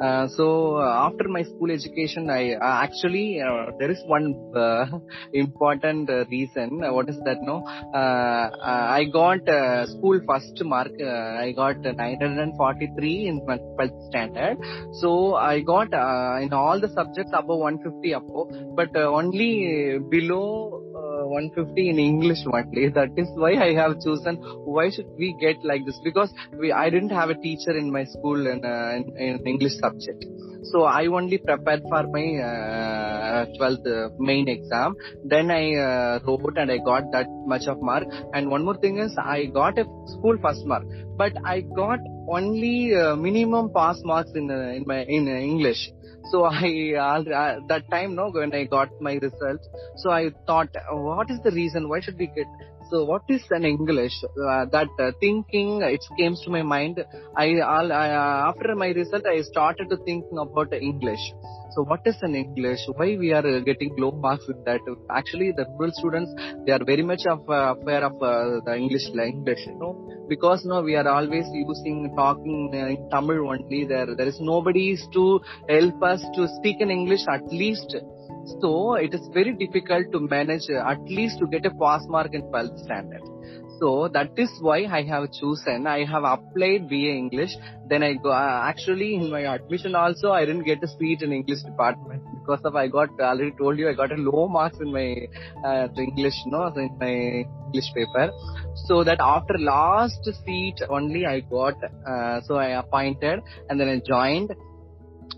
uh, 0.00 0.26
so 0.28 0.76
uh, 0.76 1.06
after 1.06 1.28
my 1.28 1.42
school 1.42 1.70
education, 1.70 2.30
I 2.30 2.54
uh, 2.54 2.84
actually 2.84 3.40
uh, 3.40 3.72
there 3.78 3.90
is 3.90 4.02
one 4.06 4.34
uh, 4.54 4.86
important 5.32 6.08
reason. 6.30 6.80
what 6.96 7.08
is 7.08 7.18
that? 7.24 7.38
No, 7.42 7.64
I 7.94 9.04
got 9.12 9.40
school 9.88 10.20
first 10.26 10.62
mark. 10.64 10.92
I 11.00 11.52
got 11.52 11.78
943 11.80 13.26
in 13.26 13.44
my 13.46 13.58
12th 13.58 14.08
standard. 14.08 14.58
So 15.00 15.34
I 15.34 15.60
got 15.60 15.92
in 16.42 16.52
all 16.52 16.80
the 16.80 16.88
subjects 16.88 17.32
above 17.32 17.58
150 17.58 18.12
above, 18.12 18.48
but 18.74 18.96
only 18.96 19.98
below 20.10 20.82
150 21.28 21.90
in 21.90 21.98
English 21.98 22.38
only. 22.46 22.88
That 22.88 23.10
is 23.16 23.28
why 23.34 23.54
I 23.54 23.74
have 23.74 24.00
chosen. 24.00 24.36
Why 24.64 24.90
should 24.90 25.10
we 25.18 25.36
get 25.40 25.64
like 25.64 25.84
this? 25.84 26.00
Because 26.02 26.32
we, 26.58 26.72
I 26.72 26.90
didn't 26.90 27.10
have 27.10 27.30
a 27.30 27.34
teacher 27.34 27.76
in 27.76 27.90
my 27.90 28.04
school 28.04 28.46
in, 28.46 28.64
uh, 28.64 28.92
in, 28.96 29.16
in 29.16 29.46
English 29.46 29.78
subject. 29.80 30.24
So 30.72 30.82
I 30.82 31.06
only 31.06 31.38
prepared 31.38 31.82
for 31.88 32.02
my 32.08 32.26
uh, 32.50 33.46
12th 33.58 33.86
uh, 33.86 34.08
main 34.18 34.48
exam. 34.48 34.96
Then 35.24 35.50
I 35.50 35.74
uh, 35.74 36.18
wrote 36.26 36.56
and 36.56 36.70
I 36.70 36.78
got 36.78 37.12
that 37.12 37.26
much 37.46 37.66
of 37.66 37.80
mark. 37.80 38.04
And 38.32 38.50
one 38.50 38.64
more 38.64 38.76
thing 38.76 38.98
is 38.98 39.16
I 39.16 39.44
got 39.46 39.78
a 39.78 39.84
school 40.06 40.36
first 40.42 40.64
mark, 40.64 40.84
but 41.16 41.32
I 41.44 41.60
got 41.60 42.00
only 42.28 42.94
uh, 42.94 43.14
minimum 43.14 43.72
pass 43.72 44.00
marks 44.04 44.30
in 44.34 44.50
uh, 44.50 44.72
in 44.78 44.84
my 44.86 45.02
in 45.04 45.28
English. 45.28 45.90
So 46.30 46.44
I, 46.62 46.94
uh, 46.98 47.60
that 47.68 47.84
time, 47.90 48.14
no, 48.14 48.30
when 48.30 48.54
I 48.54 48.64
got 48.64 48.88
my 49.00 49.14
result, 49.14 49.60
so 49.96 50.10
I 50.10 50.30
thought, 50.46 50.68
what 50.90 51.30
is 51.30 51.40
the 51.44 51.50
reason? 51.50 51.88
Why 51.88 52.00
should 52.00 52.18
we 52.18 52.26
get? 52.26 52.46
So 52.90 53.04
what 53.04 53.22
is 53.28 53.42
an 53.50 53.64
English? 53.64 54.12
Uh, 54.24 54.66
that 54.66 54.88
uh, 55.00 55.10
thinking, 55.20 55.82
it 55.82 56.04
came 56.16 56.36
to 56.44 56.50
my 56.50 56.62
mind. 56.62 57.04
I, 57.36 57.56
I 57.56 58.10
uh, 58.10 58.52
after 58.52 58.74
my 58.76 58.88
result, 58.88 59.26
I 59.26 59.42
started 59.42 59.90
to 59.90 59.96
thinking 59.98 60.38
about 60.38 60.72
English. 60.72 61.20
So 61.76 61.82
what 61.82 62.00
is 62.06 62.16
in 62.22 62.34
English? 62.34 62.80
Why 62.96 63.18
we 63.22 63.32
are 63.32 63.60
getting 63.60 63.94
low 63.98 64.10
marks 64.10 64.46
with 64.48 64.64
that? 64.64 64.80
Actually, 65.10 65.52
the 65.52 65.66
rural 65.78 65.92
students, 65.92 66.30
they 66.64 66.72
are 66.72 66.82
very 66.82 67.02
much 67.02 67.26
of, 67.26 67.40
uh, 67.50 67.74
aware 67.78 68.02
of 68.02 68.14
uh, 68.22 68.60
the 68.64 68.74
English 68.74 69.08
language, 69.12 69.58
you 69.66 69.78
know 69.78 69.94
because 70.28 70.64
no 70.64 70.82
we 70.82 70.96
are 70.96 71.06
always 71.08 71.46
using 71.52 72.12
talking 72.16 72.70
in 72.74 73.08
Tamil 73.10 73.48
only 73.48 73.84
there 73.84 74.14
there 74.16 74.26
is 74.32 74.38
nobody 74.40 74.96
to 75.16 75.40
help 75.68 76.02
us 76.02 76.24
to 76.36 76.48
speak 76.56 76.80
in 76.80 76.90
English 76.90 77.24
at 77.28 77.46
least 77.52 77.94
so 78.60 78.94
it 78.94 79.14
is 79.14 79.28
very 79.32 79.52
difficult 79.52 80.10
to 80.12 80.20
manage 80.34 80.68
at 80.70 81.00
least 81.18 81.38
to 81.38 81.46
get 81.46 81.64
a 81.64 81.74
pass 81.82 82.02
mark 82.08 82.34
in 82.34 82.42
12th 82.50 82.82
standard 82.86 83.22
so 83.78 84.08
that 84.12 84.30
is 84.36 84.50
why 84.60 84.84
I 84.86 85.02
have 85.02 85.32
chosen. 85.32 85.86
I 85.86 86.04
have 86.04 86.24
applied 86.24 86.88
BA 86.88 87.12
English. 87.22 87.50
Then 87.88 88.02
I 88.02 88.14
go. 88.14 88.30
Uh, 88.30 88.60
actually, 88.64 89.14
in 89.14 89.30
my 89.30 89.42
admission 89.54 89.94
also, 89.94 90.32
I 90.32 90.44
didn't 90.44 90.64
get 90.64 90.82
a 90.82 90.88
seat 90.88 91.22
in 91.22 91.32
English 91.32 91.62
department 91.62 92.22
because 92.34 92.60
of 92.64 92.76
I 92.76 92.86
got 92.88 93.08
already 93.20 93.52
told 93.52 93.78
you 93.78 93.88
I 93.88 93.94
got 93.94 94.12
a 94.12 94.16
low 94.16 94.48
marks 94.48 94.78
in 94.80 94.92
my 94.92 95.16
uh, 95.64 95.88
English, 95.96 96.34
no, 96.46 96.66
in 96.68 96.96
my 96.98 97.44
English 97.66 97.92
paper. 97.94 98.30
So 98.86 99.04
that 99.04 99.18
after 99.20 99.58
last 99.58 100.24
seat 100.44 100.80
only 100.88 101.26
I 101.26 101.40
got. 101.40 101.74
Uh, 101.84 102.40
so 102.42 102.56
I 102.56 102.78
appointed 102.78 103.40
and 103.68 103.80
then 103.80 103.88
I 103.88 104.00
joined 104.06 104.54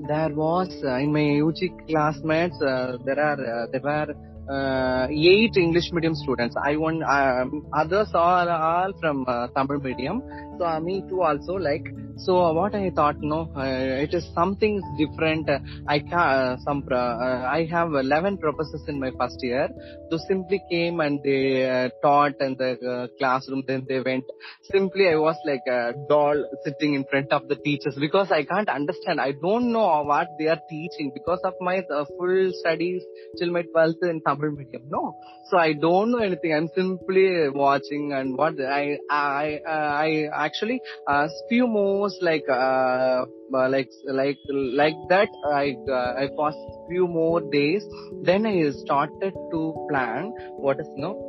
there 0.06 0.28
was 0.28 0.68
uh, 0.84 0.96
in 0.98 1.12
my 1.12 1.40
UG 1.40 1.88
classmates 1.88 2.60
uh, 2.62 2.98
there 3.04 3.18
are 3.18 3.62
uh, 3.62 3.66
there 3.72 3.80
were 3.80 4.14
eight 4.50 5.56
English 5.56 5.92
medium 5.92 6.14
students. 6.14 6.56
I 6.56 6.76
want 6.76 7.02
um, 7.02 7.66
others 7.72 8.08
are 8.14 8.48
all 8.48 8.92
from 9.00 9.24
uh, 9.26 9.48
Tamil 9.48 9.80
medium. 9.80 10.22
So 10.58 10.64
uh, 10.64 10.80
me 10.80 11.04
too 11.08 11.22
also 11.22 11.54
like. 11.54 11.86
So 12.16 12.52
what 12.52 12.74
I 12.74 12.90
thought, 12.90 13.20
no, 13.20 13.48
uh, 13.56 14.02
it 14.04 14.12
is 14.12 14.28
something 14.34 14.82
different. 14.98 15.48
I 15.86 16.00
can 16.00 16.12
uh, 16.12 16.56
some 16.64 16.82
uh, 16.90 17.44
I 17.58 17.68
have 17.70 17.92
11 17.94 18.38
professors 18.38 18.82
in 18.88 18.98
my 18.98 19.12
first 19.18 19.38
year. 19.40 19.68
So 20.10 20.18
simply 20.26 20.60
came 20.70 20.98
and 20.98 21.20
they 21.22 21.90
taught 22.02 22.40
in 22.40 22.56
the 22.56 23.08
classroom. 23.18 23.62
Then 23.68 23.86
they 23.88 24.00
went. 24.00 24.24
Simply 24.72 25.08
I 25.08 25.14
was 25.14 25.36
like 25.46 25.66
a 25.68 25.92
doll 26.08 26.44
sitting 26.64 26.94
in 26.94 27.04
front 27.04 27.32
of 27.32 27.46
the 27.48 27.54
teachers 27.54 27.96
because 28.00 28.32
I 28.32 28.42
can't 28.42 28.68
understand. 28.68 29.20
I 29.20 29.32
don't 29.32 29.70
know 29.72 30.02
what 30.02 30.28
they 30.40 30.48
are 30.48 30.60
teaching 30.68 31.12
because 31.14 31.40
of 31.44 31.54
my 31.60 31.82
full 32.18 32.50
studies 32.54 33.04
till 33.38 33.52
my 33.52 33.62
12th 33.62 34.02
in 34.02 34.20
Tamil 34.26 34.37
medium. 34.38 34.82
No, 34.88 35.14
so 35.50 35.58
I 35.58 35.72
don't 35.72 36.10
know 36.10 36.18
anything. 36.18 36.54
I'm 36.54 36.68
simply 36.74 37.48
watching 37.50 38.12
and 38.12 38.36
what 38.36 38.60
I 38.60 38.98
I 39.10 39.60
I, 39.66 40.28
I 40.32 40.46
actually 40.46 40.80
uh, 41.06 41.28
few 41.48 41.66
more 41.66 42.10
like 42.20 42.44
uh, 42.48 43.24
uh, 43.54 43.68
like 43.68 43.88
like 44.06 44.38
like 44.82 44.96
that. 45.08 45.28
I 45.52 45.76
uh, 45.90 46.14
I 46.22 46.28
passed 46.38 46.58
few 46.88 47.08
more 47.08 47.40
days. 47.40 47.84
Then 48.22 48.46
I 48.46 48.70
started 48.70 49.34
to 49.52 49.86
plan 49.90 50.32
what 50.56 50.80
is 50.80 50.86
you 50.96 51.02
know 51.02 51.27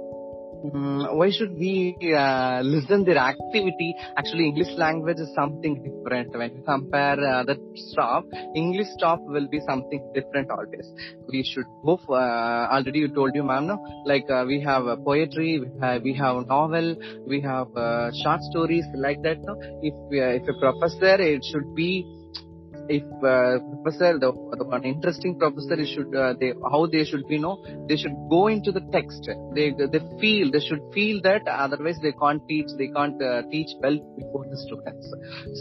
Mm, 0.60 1.16
why 1.16 1.30
should 1.32 1.54
we 1.58 1.96
uh, 2.14 2.60
listen 2.64 3.06
their 3.06 3.18
activity? 3.18 3.96
Actually, 4.18 4.48
English 4.48 4.76
language 4.78 5.18
is 5.18 5.34
something 5.34 5.76
different. 5.82 6.36
When 6.38 6.54
you 6.54 6.64
compare 6.64 7.18
uh, 7.18 7.44
the 7.44 7.56
stop, 7.76 8.26
English 8.56 8.88
stop 8.98 9.22
will 9.22 9.48
be 9.48 9.62
something 9.66 10.02
different 10.14 10.52
always. 10.52 10.88
We 11.32 11.44
should 11.44 11.66
go 11.86 11.98
for, 12.06 12.20
uh, 12.20 12.68
already 12.76 13.00
you 13.00 13.08
told 13.08 13.36
you 13.36 13.44
ma'am, 13.44 13.68
no? 13.68 14.04
like 14.06 14.30
uh, 14.30 14.44
we 14.46 14.60
have 14.60 14.84
poetry, 15.06 15.60
we 15.62 15.80
have, 15.80 16.04
we 16.04 16.14
have 16.16 16.46
novel, 16.48 16.98
we 17.26 17.40
have 17.40 17.68
uh, 17.78 18.12
short 18.22 18.42
stories 18.52 18.86
like 18.96 19.22
that. 19.24 19.38
No? 19.40 19.56
If, 19.82 19.94
uh, 19.94 20.44
if 20.44 20.44
a 20.44 20.60
professor, 20.60 21.22
it 21.22 21.42
should 21.52 21.74
be 21.74 22.19
if 22.90 23.04
uh, 23.24 23.60
professor 23.84 24.18
the, 24.18 24.32
the 24.58 24.64
one 24.64 24.84
interesting 24.84 25.38
professor 25.38 25.78
should 25.86 26.14
uh, 26.16 26.34
they 26.40 26.54
how 26.72 26.88
they 26.88 27.04
should 27.06 27.26
be 27.28 27.38
know 27.38 27.64
they 27.88 27.96
should 27.96 28.16
go 28.30 28.48
into 28.48 28.72
the 28.72 28.82
text. 28.92 29.30
They 29.56 29.72
they 29.72 30.02
feel 30.20 30.52
they 30.52 30.60
should 30.60 30.82
feel 30.94 31.22
that 31.22 31.48
otherwise 31.48 32.00
they 32.02 32.14
can't 32.14 32.42
teach 32.48 32.70
they 32.78 32.88
can't 32.88 33.22
uh, 33.22 33.44
teach 33.52 33.70
well 33.82 33.98
before 34.18 34.46
the 34.50 34.58
students. 34.58 35.14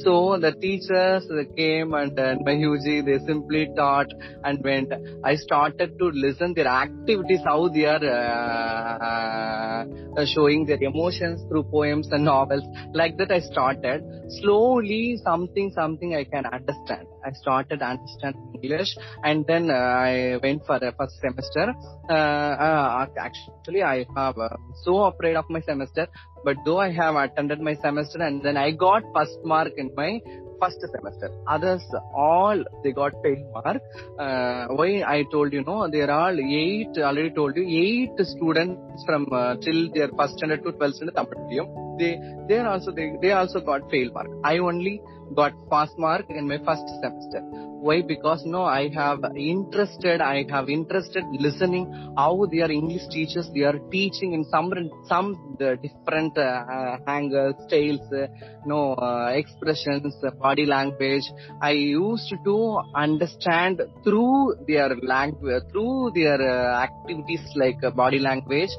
So 0.05 0.39
the 0.39 0.53
teachers 0.53 1.29
they 1.29 1.47
came 1.55 1.93
and 1.93 2.19
uh, 2.19 2.37
my 2.41 2.55
UG 2.55 3.05
they 3.05 3.19
simply 3.27 3.69
taught 3.77 4.11
and 4.45 4.65
went. 4.65 4.93
I 5.23 5.37
started 5.37 5.99
to 5.99 6.07
listen 6.07 6.55
their 6.55 6.69
activities 6.69 7.41
how 7.45 7.69
they 7.69 7.85
are 7.85 8.05
uh, 8.05 9.85
uh, 10.17 10.25
showing 10.25 10.65
their 10.65 10.83
emotions 10.83 11.43
through 11.49 11.65
poems 11.65 12.09
and 12.11 12.25
novels. 12.25 12.65
Like 12.95 13.19
that 13.19 13.31
I 13.31 13.41
started. 13.41 14.03
Slowly 14.41 15.19
something 15.23 15.71
something 15.75 16.15
I 16.15 16.25
can 16.25 16.47
understand 16.47 17.07
I 17.25 17.33
started 17.33 17.83
understanding 17.83 18.61
English 18.63 18.97
and 19.25 19.47
then 19.47 19.71
uh, 19.71 19.75
I 19.75 20.39
went 20.43 20.65
for 20.67 20.79
the 20.79 20.93
first 20.99 21.21
semester. 21.21 21.73
Uh, 22.09 22.13
uh, 22.13 23.07
actually, 23.19 23.83
I 23.83 24.07
have 24.17 24.37
so 24.85 25.05
afraid 25.05 25.37
of 25.37 25.45
my 25.49 25.61
semester, 25.61 26.09
but 26.45 26.57
though 26.65 26.79
I 26.79 26.91
have 26.93 27.15
attended 27.17 27.61
my 27.61 27.75
semester 27.75 28.23
and 28.23 28.43
then 28.43 28.57
I 28.57 28.71
got 28.73 29.03
first 29.15 29.39
mark 29.45 29.73
in 29.77 29.91
my 29.97 30.21
first 30.61 30.81
semester. 30.81 31.31
Others 31.47 31.83
all 32.15 32.63
they 32.83 32.93
got 32.93 33.13
fail 33.23 33.41
mark. 33.55 33.81
Uh, 34.19 34.67
why 34.79 35.03
I 35.07 35.25
told 35.31 35.53
you 35.53 35.65
know 35.65 35.89
there 35.89 36.11
are 36.11 36.33
eight 36.33 36.99
already 36.99 37.31
told 37.31 37.57
you 37.57 37.65
eight 37.85 38.27
students 38.27 39.05
from 39.07 39.29
uh, 39.33 39.57
till 39.57 39.91
their 39.93 40.09
first 40.19 40.39
standard 40.39 40.65
to 40.65 40.73
twelfth 40.73 40.97
standard 40.97 41.17
Tamil. 41.17 41.97
They 42.01 42.13
they 42.49 42.59
also 42.61 42.93
they, 42.93 43.13
they 43.23 43.33
also 43.33 43.61
got 43.61 43.91
fail 43.91 44.11
mark. 44.13 44.29
I 44.45 44.59
only 44.59 45.01
got 45.35 45.53
pass 45.71 45.91
mark 45.99 46.27
in 46.31 46.49
my 46.49 46.59
first 46.59 46.87
semester. 47.01 47.41
Why? 47.81 48.03
Because 48.03 48.43
no, 48.45 48.65
I 48.65 48.89
have 48.95 49.21
interested, 49.37 50.21
I 50.21 50.45
have 50.51 50.69
interested 50.69 51.25
listening 51.31 51.85
how 52.17 52.47
their 52.51 52.71
English 52.71 53.07
teachers, 53.11 53.49
they 53.55 53.63
are 53.63 53.79
teaching 53.91 54.33
in 54.33 54.45
some, 54.45 54.73
some 55.07 55.57
the 55.59 55.77
different 55.81 56.37
uh, 56.37 56.99
angles, 57.07 57.55
styles, 57.67 58.01
uh, 58.13 58.27
no, 58.67 58.95
uh, 58.95 59.31
expressions, 59.35 60.15
uh, 60.25 60.31
body 60.31 60.67
language. 60.67 61.25
I 61.63 61.73
used 61.73 62.35
to 62.45 62.79
understand 62.95 63.81
through 64.03 64.57
their 64.67 64.97
language, 64.97 65.63
through 65.71 66.13
their 66.15 66.41
uh, 66.41 66.83
activities 66.83 67.45
like 67.55 67.83
uh, 67.85 67.91
body 67.91 68.19
language, 68.19 68.71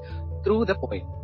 through 0.44 0.66
the 0.66 0.76
poem 0.76 1.19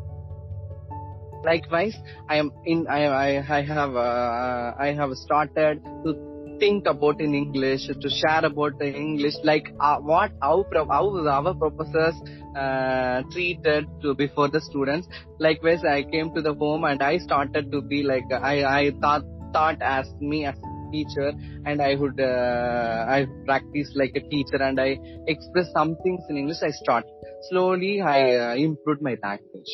likewise 1.49 1.97
i 2.29 2.37
am 2.43 2.51
in 2.65 2.85
i 2.87 3.01
i, 3.05 3.57
I 3.57 3.61
have 3.73 3.95
uh, 3.95 4.73
i 4.87 4.91
have 4.99 5.11
started 5.25 5.83
to 6.05 6.13
think 6.59 6.87
about 6.87 7.21
in 7.25 7.35
english 7.35 7.87
to 8.03 8.09
share 8.17 8.43
about 8.49 8.77
the 8.79 8.89
english 9.03 9.35
like 9.43 9.71
uh, 9.79 9.97
what 10.11 10.31
how 10.41 10.65
how 10.91 11.03
our 11.37 11.53
professors 11.63 12.21
uh, 12.63 13.23
treated 13.31 13.87
to 14.01 14.15
before 14.23 14.47
the 14.49 14.61
students 14.61 15.07
likewise 15.39 15.83
i 15.95 16.01
came 16.03 16.33
to 16.37 16.41
the 16.41 16.53
home 16.53 16.85
and 16.91 17.03
i 17.03 17.17
started 17.17 17.71
to 17.71 17.81
be 17.81 18.03
like 18.03 18.37
i 18.53 18.55
i 18.77 18.91
thought 19.01 19.33
thought 19.57 19.81
as 19.81 20.07
me 20.19 20.45
as 20.45 20.55
teacher 20.91 21.33
and 21.65 21.81
I 21.81 21.95
would 21.95 22.19
uh, 22.19 23.05
I 23.15 23.25
practice 23.45 23.91
like 23.95 24.13
a 24.15 24.21
teacher 24.29 24.61
and 24.61 24.79
I 24.79 24.97
express 25.27 25.71
some 25.73 25.97
things 26.03 26.21
in 26.29 26.37
English. 26.37 26.57
I 26.61 26.71
start 26.71 27.05
slowly. 27.49 28.01
I 28.01 28.35
uh, 28.35 28.55
improved 28.55 29.01
my 29.01 29.15
language 29.21 29.73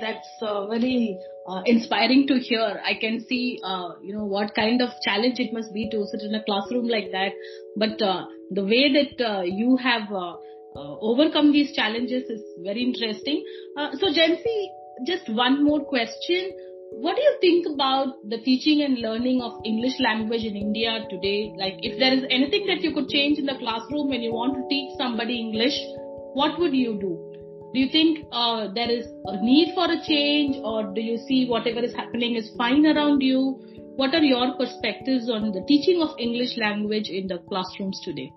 that's 0.00 0.28
uh, 0.40 0.66
very 0.66 1.18
uh, 1.48 1.62
inspiring 1.66 2.26
to 2.28 2.38
hear. 2.38 2.80
I 2.84 2.94
can 2.94 3.24
see, 3.26 3.58
uh, 3.64 3.94
you 4.02 4.14
know, 4.14 4.24
what 4.24 4.54
kind 4.54 4.80
of 4.80 4.90
challenge 5.02 5.40
it 5.40 5.52
must 5.52 5.72
be 5.74 5.88
to 5.90 6.06
sit 6.06 6.22
in 6.22 6.34
a 6.34 6.44
classroom 6.44 6.86
like 6.86 7.10
that. 7.12 7.32
But 7.76 8.00
uh, 8.00 8.26
the 8.50 8.64
way 8.64 8.92
that 8.92 9.24
uh, 9.24 9.42
you 9.42 9.76
have 9.76 10.12
uh, 10.12 10.36
overcome 10.76 11.52
these 11.52 11.74
challenges 11.74 12.30
is 12.30 12.42
very 12.62 12.82
interesting. 12.82 13.44
so, 13.98 14.06
Jency, 14.08 14.66
just 15.06 15.28
one 15.28 15.64
more 15.64 15.84
question. 15.84 16.52
What 16.92 17.16
do 17.16 17.22
you 17.22 17.36
think 17.40 17.66
about 17.74 18.14
the 18.28 18.38
teaching 18.38 18.82
and 18.82 18.98
learning 18.98 19.42
of 19.42 19.60
English 19.64 19.94
language 20.00 20.44
in 20.44 20.56
India 20.56 21.06
today? 21.08 21.52
Like, 21.56 21.76
if 21.82 21.98
there 21.98 22.12
is 22.12 22.24
anything 22.30 22.66
that 22.66 22.82
you 22.82 22.92
could 22.92 23.08
change 23.08 23.38
in 23.38 23.46
the 23.46 23.54
classroom 23.58 24.08
when 24.08 24.22
you 24.22 24.32
want 24.32 24.54
to 24.54 24.62
teach 24.68 24.98
somebody 24.98 25.38
English, 25.38 25.74
what 26.34 26.58
would 26.58 26.74
you 26.74 26.98
do? 27.00 27.29
Do 27.72 27.78
you 27.78 27.88
think 27.88 28.26
uh, 28.32 28.66
there 28.74 28.90
is 28.90 29.06
a 29.26 29.36
need 29.44 29.74
for 29.74 29.84
a 29.84 30.02
change 30.04 30.56
or 30.64 30.92
do 30.92 31.00
you 31.00 31.18
see 31.28 31.46
whatever 31.46 31.78
is 31.78 31.94
happening 31.94 32.34
is 32.34 32.50
fine 32.58 32.84
around 32.84 33.20
you? 33.20 33.60
What 33.94 34.12
are 34.12 34.22
your 34.22 34.56
perspectives 34.56 35.30
on 35.30 35.52
the 35.52 35.62
teaching 35.68 36.02
of 36.02 36.10
english 36.18 36.56
language 36.56 37.08
in 37.08 37.28
the 37.28 37.38
classrooms 37.48 38.00
today? 38.04 38.32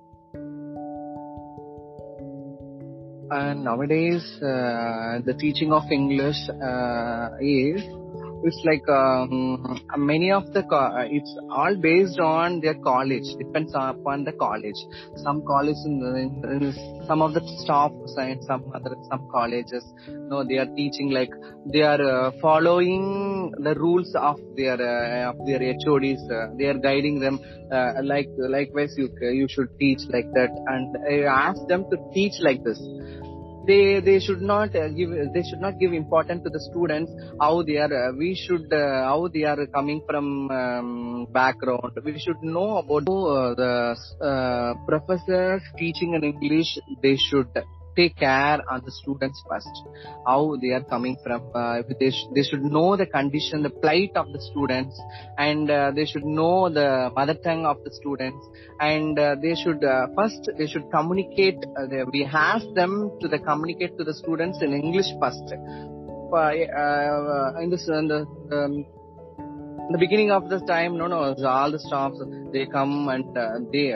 Uh, 3.31 3.53
nowadays 3.55 4.23
uh, 4.37 5.17
the 5.25 5.35
teaching 5.39 5.73
of 5.73 5.83
english 5.91 6.37
uh, 6.49 7.29
is 7.41 7.81
it's 8.43 8.61
like 8.65 8.87
um, 8.89 9.81
many 9.97 10.31
of 10.31 10.51
the 10.53 10.63
co- 10.63 11.07
it's 11.09 11.35
all 11.49 11.75
based 11.75 12.19
on 12.19 12.59
their 12.61 12.75
college 12.75 13.23
depends 13.37 13.71
upon 13.73 14.23
the 14.23 14.33
college. 14.33 14.79
Some 15.17 15.43
colleges 15.45 15.81
in, 15.85 16.01
in, 16.43 16.73
some 17.07 17.21
of 17.21 17.33
the 17.33 17.41
staff 17.63 17.91
and 18.17 18.43
some 18.43 18.71
other 18.75 18.95
some 19.09 19.27
colleges 19.31 19.83
you 20.07 20.27
know 20.29 20.43
they 20.43 20.57
are 20.57 20.71
teaching 20.75 21.09
like 21.11 21.31
they 21.65 21.81
are 21.81 22.01
uh, 22.01 22.31
following 22.41 23.51
the 23.59 23.75
rules 23.75 24.13
of 24.15 24.37
their 24.55 24.75
uh, 24.75 25.31
of 25.31 25.45
their 25.45 25.61
HODs 25.61 26.23
uh, 26.29 26.47
they 26.57 26.65
are 26.65 26.79
guiding 26.87 27.19
them 27.19 27.39
uh, 27.71 27.93
like 28.03 28.29
likewise 28.37 28.93
you 28.97 29.09
you 29.21 29.47
should 29.49 29.69
teach 29.79 29.99
like 30.09 30.29
that. 30.33 30.51
And 30.67 30.97
I 31.09 31.27
ask 31.29 31.65
them 31.67 31.85
to 31.91 31.97
teach 32.13 32.33
like 32.41 32.63
this 32.63 32.79
they 33.65 33.99
they 33.99 34.19
should 34.19 34.41
not 34.41 34.75
uh, 34.75 34.87
give 34.89 35.11
they 35.33 35.43
should 35.43 35.61
not 35.61 35.79
give 35.79 35.93
importance 35.93 36.43
to 36.43 36.49
the 36.49 36.59
students 36.69 37.11
how 37.39 37.61
they 37.63 37.77
are 37.77 37.93
uh, 38.01 38.11
we 38.13 38.35
should 38.35 38.71
uh, 38.73 39.03
how 39.09 39.27
they 39.33 39.43
are 39.43 39.65
coming 39.67 40.01
from 40.07 40.49
um, 40.51 41.27
background. 41.31 41.93
We 42.03 42.19
should 42.19 42.41
know 42.41 42.77
about 42.77 43.07
uh, 43.07 43.55
the 43.61 43.73
uh, 44.29 44.73
professors 44.87 45.61
teaching 45.77 46.13
in 46.13 46.23
english 46.23 46.77
they 47.01 47.15
should 47.15 47.49
take 47.95 48.15
care 48.17 48.59
on 48.69 48.81
the 48.85 48.91
students 48.91 49.41
first 49.49 49.75
how 50.25 50.55
they 50.61 50.69
are 50.69 50.83
coming 50.83 51.17
from 51.23 51.41
uh, 51.53 51.81
they, 51.99 52.11
sh- 52.11 52.27
they 52.35 52.43
should 52.43 52.63
know 52.63 52.95
the 52.95 53.05
condition 53.05 53.63
the 53.63 53.69
plight 53.69 54.11
of 54.15 54.31
the 54.33 54.41
students 54.41 54.99
and 55.37 55.69
uh, 55.69 55.91
they 55.91 56.05
should 56.05 56.23
know 56.23 56.69
the 56.69 57.11
mother 57.15 57.35
tongue 57.45 57.65
of 57.65 57.77
the 57.83 57.91
students 57.91 58.45
and 58.79 59.19
uh, 59.19 59.35
they 59.41 59.55
should 59.55 59.83
uh, 59.83 60.07
first 60.15 60.49
they 60.57 60.67
should 60.67 60.89
communicate 60.91 61.57
uh, 61.77 61.85
they, 61.87 62.03
we 62.11 62.23
ask 62.25 62.65
them 62.75 63.11
to 63.21 63.27
the 63.27 63.39
communicate 63.39 63.97
to 63.97 64.03
the 64.03 64.13
students 64.13 64.61
in 64.61 64.73
english 64.73 65.07
first. 65.19 65.53
Uh, 66.33 66.51
in 67.61 67.69
this 67.69 67.87
in 67.87 68.07
the 68.07 68.25
um, 68.51 68.85
the 69.91 69.99
beginning 69.99 70.31
of 70.31 70.49
the 70.49 70.59
time 70.61 70.97
no 70.97 71.05
no 71.05 71.35
all 71.45 71.71
the 71.71 71.77
staffs 71.77 72.17
they 72.51 72.65
come 72.65 73.07
and 73.09 73.35
they 73.71 73.93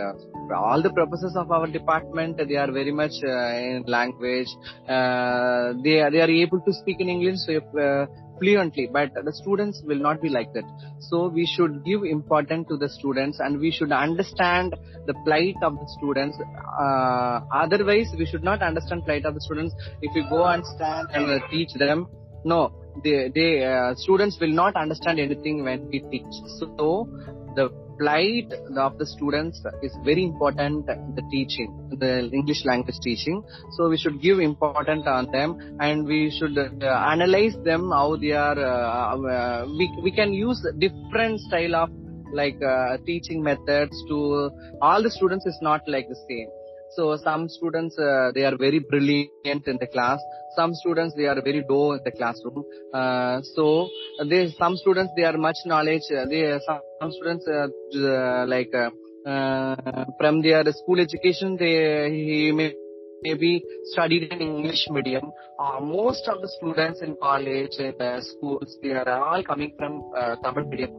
all 0.51 0.81
the 0.81 0.91
professors 0.91 1.36
of 1.36 1.51
our 1.51 1.67
department 1.67 2.38
they 2.38 2.55
are 2.55 2.71
very 2.71 2.91
much 2.91 3.15
uh, 3.23 3.53
in 3.55 3.83
language. 3.88 4.47
Uh, 4.88 5.73
they 5.83 5.99
are 5.99 6.12
they 6.12 6.21
are 6.21 6.29
able 6.29 6.62
to 6.62 6.73
speak 6.73 6.99
in 6.99 7.10
english 7.10 7.39
uh, 7.49 8.05
fluently 8.39 8.88
but 8.91 9.12
the 9.27 9.33
students 9.33 9.81
will 9.86 9.99
not 10.07 10.21
be 10.21 10.29
like 10.29 10.51
that. 10.53 10.63
So 10.99 11.27
we 11.27 11.45
should 11.45 11.83
give 11.83 12.03
importance 12.03 12.67
to 12.69 12.77
the 12.77 12.89
students 12.89 13.39
and 13.39 13.60
we 13.60 13.71
should 13.71 13.91
understand 13.91 14.75
the 15.05 15.13
plight 15.25 15.55
of 15.63 15.73
the 15.75 15.88
students. 15.97 16.38
Uh, 16.79 17.41
otherwise 17.53 18.07
we 18.17 18.25
should 18.25 18.43
not 18.43 18.62
understand 18.62 19.05
plight 19.05 19.25
of 19.25 19.33
the 19.33 19.41
students. 19.41 19.73
If 20.01 20.13
we 20.13 20.23
go 20.29 20.45
and 20.45 20.65
stand 20.65 21.10
and 21.13 21.29
uh, 21.31 21.39
teach 21.49 21.73
them 21.73 22.07
no 22.45 22.71
they, 23.03 23.29
they 23.33 23.63
uh, 23.63 23.93
students 23.95 24.38
will 24.39 24.53
not 24.53 24.75
understand 24.75 25.19
anything 25.19 25.63
when 25.63 25.88
we 25.89 25.99
teach. 26.12 26.33
So 26.60 27.07
the 27.55 27.87
plight 27.99 28.51
of 28.77 28.97
the 28.97 29.05
students 29.05 29.62
is 29.81 29.95
very 30.03 30.23
important 30.23 30.89
in 30.89 31.15
the 31.15 31.23
teaching 31.31 31.71
the 31.99 32.29
english 32.33 32.63
language 32.65 32.99
teaching. 33.01 33.43
So 33.75 33.89
we 33.89 33.97
should 33.97 34.21
give 34.21 34.39
important 34.39 35.07
on 35.07 35.31
them 35.31 35.77
and 35.79 36.05
we 36.05 36.31
should 36.38 36.57
uh, 36.57 36.86
analyze 37.13 37.55
them 37.63 37.89
how 37.91 38.17
they 38.17 38.31
are 38.31 38.60
uh, 38.60 39.17
uh, 39.17 39.65
we, 39.65 39.91
we 40.03 40.12
can 40.12 40.33
use 40.33 40.65
different 40.77 41.39
style 41.41 41.75
of 41.75 41.89
like 42.33 42.62
uh, 42.62 42.97
teaching 43.05 43.41
methods 43.41 43.95
to 44.10 44.51
all 44.81 45.01
the 45.01 45.10
students 45.10 45.45
is 45.45 45.57
not 45.62 45.81
like 45.88 46.07
the 46.10 46.19
same 46.29 46.49
so 46.95 47.17
some 47.17 47.47
students 47.50 47.97
uh, 47.97 48.32
they 48.36 48.43
are 48.50 48.58
very 48.58 48.80
brilliant 48.80 49.67
in 49.71 49.78
the 49.84 49.88
class 49.88 50.19
some 50.56 50.73
students 50.73 51.13
they 51.15 51.28
are 51.34 51.41
very 51.41 51.63
low 51.69 51.93
in 51.93 52.02
the 52.04 52.12
classroom 52.12 52.63
uh, 52.93 53.41
so 53.56 53.89
they 54.30 54.41
some 54.62 54.76
students 54.78 55.12
they 55.17 55.23
are 55.23 55.38
much 55.38 55.60
knowledge 55.65 56.08
uh, 56.19 56.26
they 56.26 56.41
some, 56.67 56.82
some 57.00 57.12
students 57.12 57.45
uh, 57.47 57.67
uh, 57.97 58.45
like 58.47 58.73
uh, 58.73 59.76
from 60.19 60.41
their 60.41 60.63
school 60.82 61.00
education 61.00 61.58
they 61.58 61.76
he 62.10 62.52
may 62.52 62.73
maybe 63.21 63.63
studied 63.91 64.32
in 64.32 64.41
English 64.41 64.88
medium. 64.89 65.32
Uh, 65.60 65.80
most 65.80 66.28
of 66.28 66.41
the 66.41 66.50
students 66.58 67.02
in 67.02 67.15
college 67.21 67.78
uh, 67.80 68.21
schools, 68.21 68.78
they 68.82 68.91
are 68.91 69.10
all 69.10 69.43
coming 69.43 69.73
from 69.78 70.12
uh, 70.15 70.36
Tamil 70.43 70.65
medium. 70.65 70.91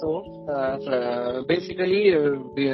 So 0.00 0.46
uh, 0.50 1.42
basically, 1.46 2.14
we, 2.54 2.72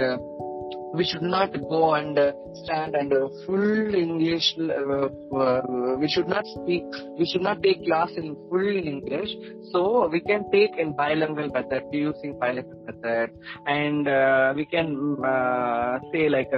we 0.94 1.04
should 1.04 1.22
not 1.22 1.52
go 1.68 1.94
and 1.94 2.18
uh, 2.18 2.32
stand 2.62 2.94
and 2.94 3.12
uh, 3.12 3.28
full 3.46 3.94
English. 3.94 4.54
Uh, 4.58 5.08
uh, 5.36 5.60
we 5.98 6.08
should 6.08 6.28
not 6.28 6.44
speak. 6.54 6.84
We 7.18 7.26
should 7.26 7.42
not 7.42 7.62
take 7.62 7.84
class 7.84 8.10
in 8.16 8.36
full 8.48 8.76
English. 8.92 9.30
So 9.72 10.08
we 10.08 10.20
can 10.20 10.50
take 10.52 10.70
in 10.78 10.94
bilingual 10.96 11.48
method 11.48 11.82
using 11.90 12.38
bilingual 12.38 12.78
method, 12.86 13.30
and 13.66 14.06
uh, 14.06 14.52
we 14.54 14.66
can 14.66 15.16
uh, 15.24 15.98
say 16.12 16.28
like 16.28 16.52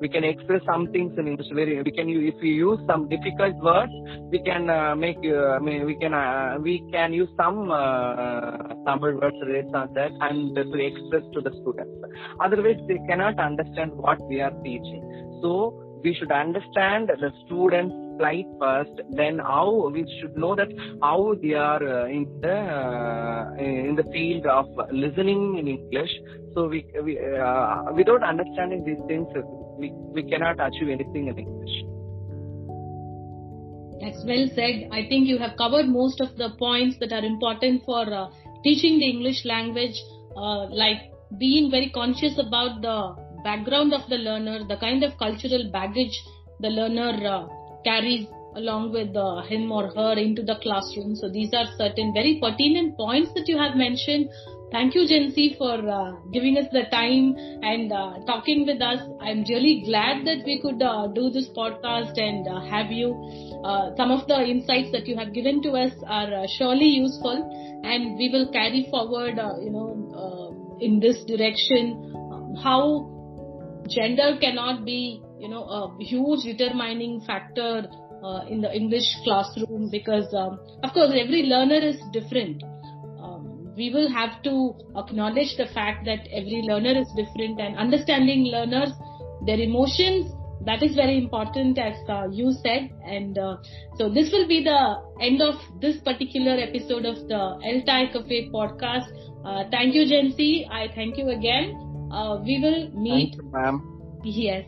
we 0.00 0.08
can 0.08 0.24
express 0.24 0.62
some 0.64 0.90
things 0.92 1.12
in 1.18 1.28
English. 1.28 1.48
Very 1.52 1.82
we 1.82 1.92
can 1.92 2.08
if 2.08 2.34
we 2.40 2.50
use 2.50 2.80
some 2.86 3.08
difficult 3.08 3.56
words, 3.56 3.92
we 4.30 4.40
can 4.42 4.66
make. 4.98 5.18
I 5.18 5.58
mean, 5.58 5.84
we 5.84 5.96
can 5.96 6.14
we 6.62 6.82
can 6.92 7.12
use 7.12 7.28
some 7.36 7.70
uh, 7.70 8.56
Tamil 8.86 9.20
words 9.20 9.36
related 9.44 9.74
on 9.74 9.92
that 9.94 10.12
and 10.20 10.54
to 10.56 10.78
express 10.88 11.24
to 11.34 11.40
the 11.40 11.52
students. 11.60 11.92
Otherwise, 12.40 12.80
they 12.88 12.98
cannot 13.08 13.38
understand 13.38 13.81
what 13.90 14.20
we 14.28 14.40
are 14.40 14.52
teaching. 14.62 15.02
So 15.42 15.82
we 16.02 16.14
should 16.14 16.32
understand 16.32 17.08
the 17.08 17.30
students' 17.46 17.94
plight 18.18 18.46
first. 18.60 18.90
Then 19.10 19.38
how 19.38 19.90
we 19.92 20.04
should 20.20 20.36
know 20.36 20.54
that 20.54 20.68
how 21.00 21.34
they 21.40 21.54
are 21.54 21.82
uh, 21.82 22.06
in 22.06 22.26
the 22.40 22.56
uh, 22.56 23.54
in 23.58 23.96
the 23.96 24.04
field 24.12 24.46
of 24.46 24.66
listening 24.92 25.58
in 25.58 25.68
English. 25.68 26.10
So 26.54 26.68
we, 26.68 26.86
we 27.02 27.18
uh, 27.18 27.92
without 27.94 28.22
understanding 28.22 28.84
these 28.84 29.02
things, 29.06 29.28
we, 29.78 29.92
we 29.92 30.22
cannot 30.28 30.60
achieve 30.60 30.88
anything 30.88 31.28
in 31.28 31.38
English. 31.38 31.92
That's 34.02 34.24
well 34.26 34.48
said. 34.54 34.88
I 34.90 35.06
think 35.08 35.28
you 35.28 35.38
have 35.38 35.56
covered 35.56 35.86
most 35.86 36.20
of 36.20 36.36
the 36.36 36.50
points 36.58 36.96
that 36.98 37.12
are 37.12 37.24
important 37.24 37.84
for 37.84 38.02
uh, 38.12 38.30
teaching 38.64 38.98
the 38.98 39.08
English 39.08 39.44
language, 39.44 39.94
uh, 40.36 40.66
like 40.66 40.98
being 41.38 41.70
very 41.70 41.90
conscious 41.90 42.38
about 42.38 42.82
the 42.82 43.14
background 43.44 43.92
of 43.94 44.08
the 44.08 44.16
learner, 44.16 44.64
the 44.64 44.76
kind 44.76 45.02
of 45.02 45.16
cultural 45.18 45.70
baggage 45.72 46.16
the 46.60 46.68
learner 46.68 47.26
uh, 47.26 47.46
carries 47.84 48.26
along 48.54 48.92
with 48.92 49.16
uh, 49.16 49.42
him 49.42 49.72
or 49.72 49.88
her 49.94 50.12
into 50.18 50.42
the 50.42 50.56
classroom. 50.62 51.16
So 51.16 51.28
these 51.28 51.52
are 51.54 51.66
certain 51.78 52.12
very 52.14 52.38
pertinent 52.40 52.96
points 52.96 53.32
that 53.34 53.48
you 53.48 53.58
have 53.58 53.76
mentioned. 53.76 54.28
Thank 54.70 54.94
you, 54.94 55.02
Jency, 55.02 55.56
for 55.58 55.74
uh, 55.86 56.12
giving 56.32 56.56
us 56.56 56.66
the 56.72 56.84
time 56.90 57.34
and 57.62 57.92
uh, 57.92 58.18
talking 58.26 58.64
with 58.66 58.80
us. 58.80 59.00
I'm 59.20 59.44
really 59.44 59.82
glad 59.84 60.24
that 60.26 60.44
we 60.46 60.60
could 60.62 60.80
uh, 60.82 61.08
do 61.08 61.28
this 61.30 61.48
podcast 61.56 62.16
and 62.16 62.46
uh, 62.48 62.60
have 62.70 62.90
you. 62.90 63.12
Uh, 63.64 63.90
some 63.96 64.10
of 64.10 64.26
the 64.28 64.40
insights 64.42 64.90
that 64.92 65.06
you 65.06 65.16
have 65.16 65.34
given 65.34 65.62
to 65.62 65.72
us 65.72 65.92
are 66.06 66.46
surely 66.56 66.86
useful, 66.86 67.36
and 67.84 68.16
we 68.16 68.30
will 68.32 68.50
carry 68.50 68.86
forward, 68.90 69.36
you 69.62 69.70
know, 69.70 70.76
in 70.80 71.00
this 71.00 71.22
direction. 71.24 72.00
Um, 72.32 72.54
how 72.62 73.11
gender 73.88 74.38
cannot 74.40 74.84
be, 74.84 75.22
you 75.38 75.48
know, 75.48 75.64
a 75.64 76.04
huge 76.04 76.44
determining 76.44 77.20
factor 77.20 77.86
uh, 78.22 78.44
in 78.48 78.60
the 78.60 78.74
English 78.74 79.04
classroom 79.24 79.88
because, 79.90 80.32
um, 80.34 80.58
of 80.82 80.92
course, 80.92 81.12
every 81.16 81.44
learner 81.44 81.80
is 81.84 81.96
different. 82.12 82.62
Um, 83.20 83.72
we 83.76 83.90
will 83.92 84.08
have 84.08 84.42
to 84.44 84.74
acknowledge 84.96 85.56
the 85.56 85.66
fact 85.74 86.04
that 86.04 86.20
every 86.30 86.62
learner 86.62 86.98
is 87.00 87.08
different 87.16 87.60
and 87.60 87.76
understanding 87.76 88.44
learners, 88.44 88.90
their 89.46 89.58
emotions, 89.58 90.32
that 90.64 90.82
is 90.82 90.94
very 90.94 91.18
important 91.18 91.78
as 91.78 91.96
uh, 92.08 92.28
you 92.30 92.52
said. 92.62 92.90
And 93.04 93.36
uh, 93.36 93.56
so 93.98 94.08
this 94.08 94.30
will 94.30 94.46
be 94.46 94.62
the 94.62 94.94
end 95.20 95.42
of 95.42 95.56
this 95.80 95.96
particular 95.98 96.52
episode 96.52 97.04
of 97.04 97.16
the 97.26 97.58
ELTAI 97.66 98.12
Cafe 98.12 98.50
podcast. 98.50 99.10
Uh, 99.44 99.64
thank 99.70 99.94
you, 99.94 100.02
Jency. 100.02 100.68
I 100.70 100.86
thank 100.94 101.18
you 101.18 101.30
again. 101.30 101.91
Uh, 102.12 102.40
we 102.44 102.60
will 102.60 102.90
meet. 102.92 103.34
Thank 103.34 103.42
you, 103.42 103.50
ma'am. 103.50 104.20
Yes. 104.22 104.66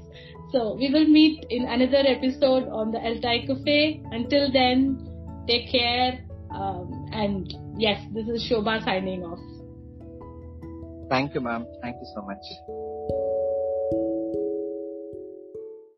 So 0.51 0.75
we 0.75 0.91
will 0.91 1.07
meet 1.07 1.45
in 1.51 1.65
another 1.65 2.03
episode 2.07 2.69
on 2.69 2.91
the 2.91 2.99
ELTAI 2.99 3.47
Cafe. 3.47 4.03
Until 4.11 4.51
then, 4.53 5.09
take 5.47 5.71
care. 5.71 6.25
Um, 6.51 7.09
and 7.13 7.53
yes, 7.77 8.01
this 8.15 8.29
is 8.29 8.49
Shobha 8.49 8.83
signing 8.85 9.25
off. 9.25 9.41
Thank 11.11 11.35
you, 11.35 11.41
ma'am. 11.41 11.67
Thank 11.83 11.97
you 11.97 12.07
so 12.15 12.23
much. 12.23 12.45